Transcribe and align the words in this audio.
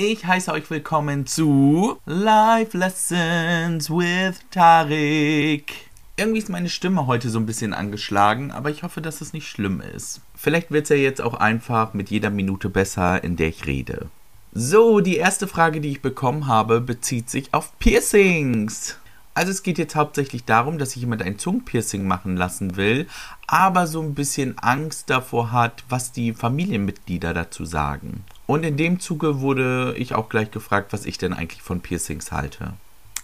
Ich 0.00 0.24
heiße 0.24 0.52
euch 0.52 0.70
willkommen 0.70 1.26
zu 1.26 1.98
Life 2.06 2.78
Lessons 2.78 3.90
with 3.90 4.38
Tarik. 4.52 5.72
Irgendwie 6.16 6.38
ist 6.38 6.48
meine 6.48 6.68
Stimme 6.68 7.08
heute 7.08 7.30
so 7.30 7.40
ein 7.40 7.46
bisschen 7.46 7.74
angeschlagen, 7.74 8.52
aber 8.52 8.70
ich 8.70 8.84
hoffe, 8.84 9.00
dass 9.00 9.20
es 9.20 9.32
nicht 9.32 9.48
schlimm 9.48 9.80
ist. 9.80 10.20
Vielleicht 10.36 10.70
wird 10.70 10.84
es 10.84 10.90
ja 10.90 10.94
jetzt 10.94 11.20
auch 11.20 11.34
einfach 11.34 11.94
mit 11.94 12.10
jeder 12.10 12.30
Minute 12.30 12.68
besser, 12.68 13.24
in 13.24 13.34
der 13.34 13.48
ich 13.48 13.66
rede. 13.66 14.06
So, 14.52 15.00
die 15.00 15.16
erste 15.16 15.48
Frage, 15.48 15.80
die 15.80 15.90
ich 15.90 16.00
bekommen 16.00 16.46
habe, 16.46 16.80
bezieht 16.80 17.28
sich 17.28 17.52
auf 17.52 17.76
Piercings. 17.80 18.98
Also 19.38 19.52
es 19.52 19.62
geht 19.62 19.78
jetzt 19.78 19.94
hauptsächlich 19.94 20.46
darum, 20.46 20.78
dass 20.78 20.90
sich 20.90 21.02
jemand 21.02 21.22
ein 21.22 21.38
Zungenpiercing 21.38 22.04
machen 22.04 22.36
lassen 22.36 22.74
will, 22.74 23.06
aber 23.46 23.86
so 23.86 24.02
ein 24.02 24.14
bisschen 24.14 24.58
Angst 24.58 25.10
davor 25.10 25.52
hat, 25.52 25.84
was 25.88 26.10
die 26.10 26.32
Familienmitglieder 26.32 27.34
dazu 27.34 27.64
sagen. 27.64 28.24
Und 28.48 28.64
in 28.64 28.76
dem 28.76 28.98
Zuge 28.98 29.38
wurde 29.38 29.94
ich 29.96 30.16
auch 30.16 30.28
gleich 30.28 30.50
gefragt, 30.50 30.92
was 30.92 31.06
ich 31.06 31.18
denn 31.18 31.32
eigentlich 31.32 31.62
von 31.62 31.78
Piercings 31.78 32.32
halte. 32.32 32.72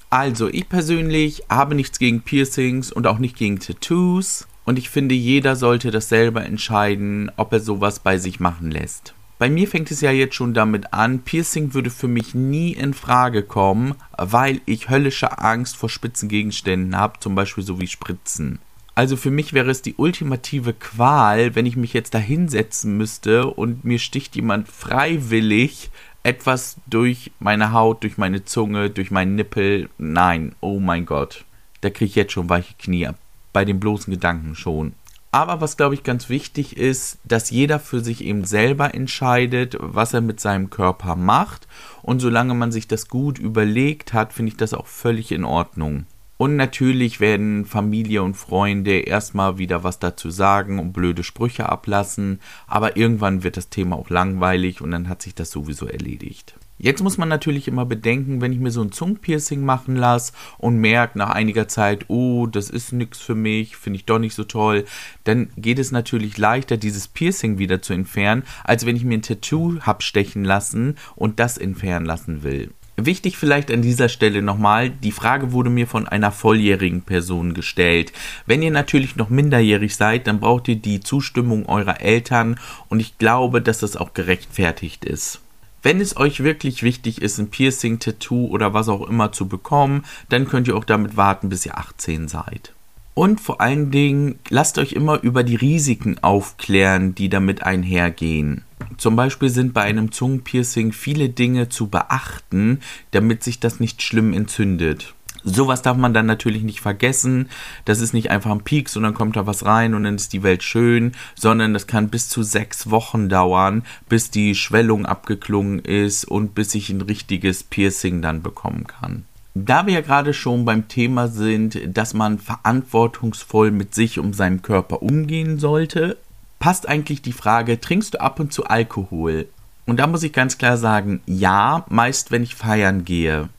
Also, 0.09 0.49
ich 0.49 0.69
persönlich 0.69 1.47
habe 1.51 1.75
nichts 1.75 1.99
gegen 1.99 2.23
Piercings 2.23 2.93
und 2.93 3.09
auch 3.09 3.19
nicht 3.19 3.37
gegen 3.37 3.59
Tattoos. 3.59 4.47
Und 4.65 4.79
ich 4.79 4.91
finde, 4.91 5.17
jeder 5.17 5.57
sollte 5.57 5.91
das 5.91 6.09
selber 6.09 6.45
entscheiden, 6.45 7.33
ob 7.37 7.53
er 7.53 7.59
sowas 7.59 7.99
bei 7.99 8.19
sich 8.19 8.39
machen 8.39 8.71
lässt. 8.71 9.15
Bei 9.45 9.51
mir 9.51 9.69
fängt 9.69 9.91
es 9.91 10.01
ja 10.01 10.11
jetzt 10.11 10.37
schon 10.37 10.55
damit 10.55 10.95
an, 10.95 11.19
Piercing 11.19 11.75
würde 11.75 11.91
für 11.91 12.09
mich 12.09 12.35
nie 12.35 12.73
in 12.73 12.95
Frage 12.95 13.43
kommen, 13.43 13.95
weil 14.17 14.63
ich 14.65 14.89
höllische 14.89 15.39
Angst 15.39 15.77
vor 15.77 15.91
spitzen 15.91 16.31
Gegenständen 16.31 16.97
habe, 16.97 17.21
zum 17.21 17.35
Beispiel 17.35 17.63
so 17.63 17.79
wie 17.79 17.87
Spritzen. 17.87 18.59
Also 18.95 19.19
für 19.19 19.31
mich 19.31 19.53
wäre 19.53 19.71
es 19.71 19.83
die 19.83 19.97
ultimative 19.97 20.73
Qual, 20.73 21.55
wenn 21.55 21.67
ich 21.67 21.77
mich 21.77 21.93
jetzt 21.93 22.15
da 22.15 22.19
hinsetzen 22.19 22.97
müsste 22.97 23.49
und 23.49 23.85
mir 23.85 23.99
sticht 23.99 24.35
jemand 24.35 24.67
freiwillig 24.67 25.91
etwas 26.23 26.77
durch 26.87 27.31
meine 27.39 27.73
Haut, 27.73 28.03
durch 28.03 28.17
meine 28.17 28.47
Zunge, 28.47 28.89
durch 28.89 29.11
meinen 29.11 29.35
Nippel. 29.35 29.91
Nein, 29.99 30.55
oh 30.61 30.81
mein 30.81 31.05
Gott. 31.05 31.45
Da 31.83 31.91
kriege 31.91 32.07
ich 32.07 32.15
jetzt 32.15 32.33
schon 32.33 32.49
weiche 32.49 32.73
Knie. 32.79 33.11
Bei 33.53 33.67
den 33.67 33.79
bloßen 33.79 34.11
Gedanken 34.11 34.55
schon. 34.55 34.95
Aber 35.35 35.61
was, 35.61 35.77
glaube 35.77 35.95
ich, 35.95 36.05
ganz 36.05 36.29
wichtig 36.29 36.77
ist, 36.77 37.19
dass 37.25 37.51
jeder 37.51 37.81
für 37.81 37.99
sich 37.99 38.23
eben 38.23 38.45
selber 38.45 38.95
entscheidet, 38.95 39.77
was 39.81 40.15
er 40.15 40.21
mit 40.21 40.39
seinem 40.39 40.71
Körper 40.71 41.17
macht. 41.17 41.67
Und 42.03 42.21
solange 42.21 42.55
man 42.55 42.71
sich 42.71 42.87
das 42.87 43.09
gut 43.09 43.41
überlegt 43.41 44.13
hat, 44.13 44.33
finde 44.33 44.51
ich 44.51 44.57
das 44.57 44.75
auch 44.75 44.87
völlig 44.87 45.33
in 45.33 45.43
Ordnung. 45.43 46.07
Und 46.37 46.55
natürlich 46.55 47.19
werden 47.19 47.67
Familie 47.67 48.23
und 48.23 48.37
Freunde 48.37 49.01
erstmal 49.01 49.59
wieder 49.59 49.83
was 49.83 49.99
dazu 49.99 50.31
sagen 50.31 50.79
und 50.79 50.93
blöde 50.93 51.25
Sprüche 51.25 51.69
ablassen, 51.69 52.39
aber 52.69 52.97
irgendwann 52.97 53.43
wird 53.43 53.57
das 53.57 53.71
Thema 53.71 53.97
auch 53.97 54.11
langweilig 54.11 54.81
und 54.83 54.93
dann 54.93 55.09
hat 55.09 55.21
sich 55.21 55.35
das 55.35 55.51
sowieso 55.51 55.89
erledigt. 55.89 56.55
Jetzt 56.77 57.03
muss 57.03 57.19
man 57.19 57.29
natürlich 57.29 57.69
immer 57.69 57.87
bedenken, 57.87 58.41
wenn 58.41 58.53
ich 58.53 58.59
mir 58.59 58.73
so 58.73 58.83
ein 58.83 58.91
Zungenpiercing 58.91 59.65
machen 59.65 59.95
lasse 59.95 60.33
und 60.59 60.79
merke 60.79 61.17
nach 61.17 61.31
einiger 61.31 61.69
Zeit, 61.69 62.07
oh, 62.09 62.47
das 62.47 62.69
ist 62.69 62.93
nichts 62.93 63.21
für 63.21 63.37
mich, 63.37 63.77
finde 63.77 63.99
ich 63.99 64.07
doch 64.07 64.19
nicht 64.19 64.35
so 64.35 64.43
toll, 64.43 64.85
dann 65.23 65.51
geht 65.57 65.79
es 65.79 65.93
natürlich 65.93 66.37
leichter, 66.37 66.77
dieses 66.77 67.07
Piercing 67.07 67.59
wieder 67.59 67.81
zu 67.81 67.93
entfernen, 67.93 68.43
als 68.65 68.87
wenn 68.87 68.97
ich 68.97 69.05
mir 69.05 69.19
ein 69.19 69.23
Tattoo 69.23 69.81
hab 69.81 70.03
stechen 70.03 70.45
lassen 70.45 70.97
und 71.15 71.39
das 71.39 71.59
entfernen 71.59 72.07
lassen 72.07 72.43
will. 72.43 72.71
Wichtig 72.97 73.37
vielleicht 73.37 73.73
an 73.73 73.83
dieser 73.83 74.09
Stelle 74.09 74.41
nochmal, 74.41 74.91
die 74.91 75.11
Frage 75.11 75.53
wurde 75.53 75.71
mir 75.71 75.89
von 75.89 76.07
einer 76.07 76.31
volljährigen 76.31 77.03
Person 77.03 77.55
gestellt. 77.55 78.13
Wenn 78.47 78.63
ihr 78.63 78.71
natürlich 78.71 79.17
noch 79.17 79.31
minderjährig 79.31 79.97
seid, 79.97 80.29
dann 80.29 80.39
braucht 80.39 80.69
ihr 80.69 80.77
die 80.77 81.01
Zustimmung 81.01 81.67
eurer 81.67 82.01
Eltern 82.01 82.59
und 82.89 83.01
ich 83.01 83.19
glaube, 83.19 83.61
dass 83.61 83.79
das 83.79 83.97
auch 83.97 84.15
gerechtfertigt 84.15 85.05
ist. 85.05 85.44
Wenn 85.85 86.01
es 86.01 86.17
euch 86.17 86.43
wirklich 86.43 86.83
wichtig 86.83 87.21
ist, 87.21 87.39
ein 87.39 87.51
Piercing, 87.51 87.99
Tattoo 87.99 88.47
oder 88.47 88.73
was 88.73 88.89
auch 88.89 89.07
immer 89.07 89.33
zu 89.33 89.49
bekommen, 89.49 90.07
dann 90.31 90.49
könnt 90.49 90.67
ihr 90.67 90.77
auch 90.77 90.85
damit 90.87 91.19
warten, 91.19 91.51
bis 91.51 91.67
ihr 91.67 91.77
18 91.77 92.27
seid. 92.27 92.73
Und 93.13 93.39
vor 93.39 93.61
allen 93.61 93.91
Dingen, 93.91 94.39
lasst 94.49 94.79
euch 94.79 94.95
immer 94.95 95.23
über 95.23 95.45
die 95.45 95.57
Risiken 95.57 96.17
aufklären, 96.23 97.15
die 97.15 97.29
damit 97.29 97.65
einhergehen. 97.65 98.65
Zum 98.97 99.15
Beispiel 99.15 99.51
sind 99.51 99.75
bei 99.75 99.83
einem 99.83 100.11
Zungenpiercing 100.11 100.93
viele 100.93 101.29
Dinge 101.29 101.69
zu 101.69 101.89
beachten, 101.89 102.81
damit 103.11 103.45
sich 103.45 103.61
das 103.61 103.79
nicht 103.79 104.01
schlimm 104.01 104.33
entzündet. 104.33 105.15
Sowas 105.45 105.83
darf 105.83 105.97
man 105.97 106.15
dann 106.15 106.25
natürlich 106.25 106.63
nicht 106.63 106.81
vergessen. 106.81 107.51
Das 107.85 108.01
ist 108.01 108.15
nicht 108.15 108.31
einfach 108.31 108.51
ein 108.51 108.65
Pieks 108.65 108.97
und 108.97 109.03
dann 109.03 109.13
kommt 109.13 109.37
da 109.37 109.47
was 109.47 109.67
rein 109.67 109.95
und 109.95 110.05
dann 110.05 110.17
ist 110.17 110.33
die 110.33 110.43
Welt 110.43 110.63
schön, 110.63 111.13
sondern 111.35 111.75
das 111.75 111.87
kann 111.87 112.09
bis 112.09 112.31
zu 112.31 112.43
sechs 112.43 112.91
Wochen 112.91 113.29
dauern, 113.29 113.83
bis 114.09 114.31
die 114.31 114.55
Schwellung 114.55 115.05
abgeklungen 115.05 115.81
ist 115.81 116.25
und 116.25 116.55
bis 116.55 116.75
ich 116.75 116.89
ein 116.89 117.03
richtiges 117.03 117.63
Piercing 117.63 118.23
dann 118.23 118.43
bekommen 118.43 118.87
kann. 118.87 119.27
Da 119.55 119.87
wir 119.87 119.95
ja 119.95 120.01
gerade 120.01 120.35
schon 120.35 120.65
beim 120.65 120.89
Thema 120.89 121.29
sind, 121.29 121.79
dass 121.97 122.15
man 122.15 122.39
verantwortungsvoll 122.39 123.71
mit 123.71 123.95
sich 123.95 124.19
um 124.19 124.33
seinen 124.33 124.63
Körper 124.63 125.03
umgehen 125.03 125.61
sollte, 125.61 126.17
passt 126.59 126.89
eigentlich 126.89 127.23
die 127.23 127.33
Frage, 127.33 127.81
trinkst 127.81 128.15
du 128.15 128.21
ab 128.21 128.41
und 128.41 128.53
zu 128.53 128.65
Alkohol? 128.65 129.47
Und 129.87 130.01
da 130.01 130.07
muss 130.07 130.23
ich 130.23 130.33
ganz 130.33 130.59
klar 130.59 130.77
sagen, 130.77 131.21
ja, 131.27 131.85
meist 131.89 132.31
wenn 132.31 132.43
ich 132.43 132.55
feiern 132.55 133.05
gehe. 133.05 133.51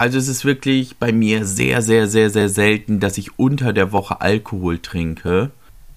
Also 0.00 0.16
es 0.16 0.28
ist 0.28 0.44
wirklich 0.44 0.96
bei 0.96 1.10
mir 1.12 1.44
sehr, 1.44 1.82
sehr, 1.82 2.06
sehr, 2.06 2.30
sehr 2.30 2.48
selten, 2.48 3.00
dass 3.00 3.18
ich 3.18 3.36
unter 3.36 3.72
der 3.72 3.90
Woche 3.90 4.20
Alkohol 4.20 4.78
trinke. 4.78 5.50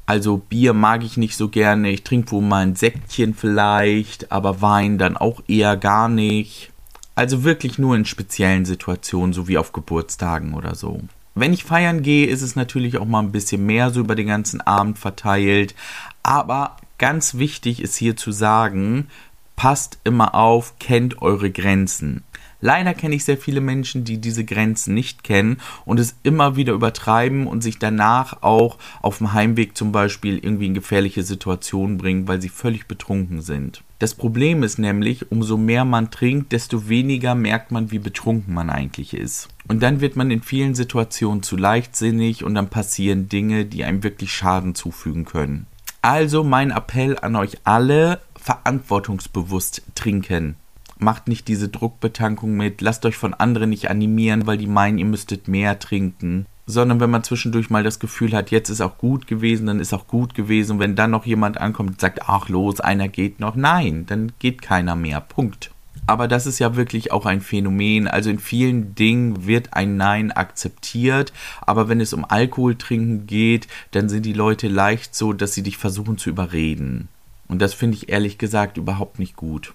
Also 0.07 0.37
Bier 0.37 0.73
mag 0.73 1.03
ich 1.03 1.17
nicht 1.17 1.37
so 1.37 1.49
gerne. 1.49 1.91
Ich 1.91 2.03
trinke 2.03 2.31
wohl 2.31 2.41
mal 2.41 2.63
ein 2.63 2.75
Säckchen 2.75 3.35
vielleicht, 3.35 4.31
aber 4.31 4.59
Wein 4.59 4.97
dann 4.97 5.17
auch 5.17 5.43
eher 5.47 5.77
gar 5.77 6.09
nicht. 6.09 6.71
Also 7.13 7.43
wirklich 7.43 7.77
nur 7.77 7.95
in 7.95 8.05
speziellen 8.05 8.65
Situationen, 8.65 9.33
so 9.33 9.47
wie 9.47 9.59
auf 9.59 9.71
Geburtstagen 9.71 10.55
oder 10.55 10.73
so. 10.73 11.01
Wenn 11.35 11.53
ich 11.53 11.63
feiern 11.63 12.01
gehe, 12.01 12.25
ist 12.25 12.41
es 12.41 12.55
natürlich 12.55 12.97
auch 12.97 13.05
mal 13.05 13.19
ein 13.19 13.31
bisschen 13.31 13.65
mehr 13.67 13.91
so 13.91 13.99
über 13.99 14.15
den 14.15 14.27
ganzen 14.27 14.61
Abend 14.61 14.97
verteilt. 14.97 15.75
Aber 16.23 16.77
ganz 16.97 17.35
wichtig 17.35 17.81
ist 17.81 17.95
hier 17.97 18.17
zu 18.17 18.31
sagen, 18.31 19.07
passt 19.55 19.99
immer 20.03 20.33
auf, 20.33 20.79
kennt 20.79 21.21
eure 21.21 21.51
Grenzen. 21.51 22.23
Leider 22.61 22.93
kenne 22.93 23.15
ich 23.15 23.25
sehr 23.25 23.37
viele 23.37 23.59
Menschen, 23.59 24.03
die 24.03 24.19
diese 24.19 24.45
Grenzen 24.45 24.93
nicht 24.93 25.23
kennen 25.23 25.57
und 25.83 25.99
es 25.99 26.15
immer 26.23 26.55
wieder 26.55 26.73
übertreiben 26.73 27.47
und 27.47 27.61
sich 27.61 27.79
danach 27.79 28.43
auch 28.43 28.77
auf 29.01 29.17
dem 29.17 29.33
Heimweg 29.33 29.75
zum 29.75 29.91
Beispiel 29.91 30.37
irgendwie 30.37 30.67
in 30.67 30.75
gefährliche 30.75 31.23
Situationen 31.23 31.97
bringen, 31.97 32.27
weil 32.27 32.41
sie 32.41 32.49
völlig 32.49 32.87
betrunken 32.87 33.41
sind. 33.41 33.83
Das 33.97 34.15
Problem 34.15 34.63
ist 34.63 34.79
nämlich, 34.79 35.31
umso 35.31 35.57
mehr 35.57 35.85
man 35.85 36.09
trinkt, 36.11 36.51
desto 36.51 36.87
weniger 36.87 37.35
merkt 37.35 37.71
man, 37.71 37.91
wie 37.91 37.99
betrunken 37.99 38.53
man 38.53 38.69
eigentlich 38.69 39.13
ist. 39.13 39.47
Und 39.67 39.83
dann 39.83 40.01
wird 40.01 40.15
man 40.15 40.31
in 40.31 40.41
vielen 40.41 40.73
Situationen 40.73 41.43
zu 41.43 41.57
leichtsinnig 41.57 42.43
und 42.43 42.55
dann 42.55 42.69
passieren 42.69 43.29
Dinge, 43.29 43.65
die 43.65 43.83
einem 43.83 44.03
wirklich 44.03 44.33
Schaden 44.33 44.75
zufügen 44.75 45.25
können. 45.25 45.67
Also 46.01 46.43
mein 46.43 46.71
Appell 46.71 47.17
an 47.19 47.35
euch 47.35 47.57
alle, 47.63 48.19
verantwortungsbewusst 48.35 49.83
trinken 49.93 50.55
macht 51.01 51.27
nicht 51.27 51.47
diese 51.47 51.69
Druckbetankung 51.69 52.55
mit, 52.55 52.81
lasst 52.81 53.05
euch 53.05 53.17
von 53.17 53.33
anderen 53.33 53.71
nicht 53.71 53.89
animieren, 53.89 54.47
weil 54.47 54.57
die 54.57 54.67
meinen, 54.67 54.97
ihr 54.97 55.05
müsstet 55.05 55.47
mehr 55.47 55.79
trinken. 55.79 56.45
Sondern 56.67 56.99
wenn 56.99 57.09
man 57.09 57.23
zwischendurch 57.23 57.69
mal 57.69 57.83
das 57.83 57.99
Gefühl 57.99 58.33
hat, 58.33 58.51
jetzt 58.51 58.69
ist 58.69 58.81
auch 58.81 58.97
gut 58.97 59.27
gewesen, 59.27 59.65
dann 59.65 59.79
ist 59.79 59.93
auch 59.93 60.07
gut 60.07 60.35
gewesen. 60.35 60.79
Wenn 60.79 60.95
dann 60.95 61.11
noch 61.11 61.25
jemand 61.25 61.59
ankommt 61.59 61.89
und 61.89 62.01
sagt, 62.01 62.29
ach 62.29 62.49
los, 62.49 62.79
einer 62.79 63.07
geht 63.07 63.39
noch, 63.39 63.55
nein, 63.55 64.05
dann 64.05 64.31
geht 64.39 64.61
keiner 64.61 64.95
mehr. 64.95 65.19
Punkt. 65.21 65.71
Aber 66.07 66.27
das 66.27 66.45
ist 66.45 66.59
ja 66.59 66.75
wirklich 66.75 67.11
auch 67.11 67.25
ein 67.25 67.41
Phänomen. 67.41 68.07
Also 68.07 68.29
in 68.29 68.39
vielen 68.39 68.95
Dingen 68.95 69.45
wird 69.47 69.73
ein 69.73 69.97
Nein 69.97 70.31
akzeptiert. 70.31 71.33
Aber 71.61 71.89
wenn 71.89 71.99
es 71.99 72.13
um 72.13 72.25
Alkohol 72.25 72.75
trinken 72.75 73.27
geht, 73.27 73.67
dann 73.91 74.07
sind 74.07 74.25
die 74.25 74.33
Leute 74.33 74.67
leicht 74.67 75.15
so, 75.15 75.33
dass 75.33 75.53
sie 75.53 75.63
dich 75.63 75.77
versuchen 75.77 76.17
zu 76.17 76.29
überreden. 76.29 77.07
Und 77.47 77.61
das 77.61 77.73
finde 77.73 77.97
ich 77.97 78.09
ehrlich 78.09 78.37
gesagt 78.37 78.77
überhaupt 78.77 79.19
nicht 79.19 79.35
gut. 79.35 79.73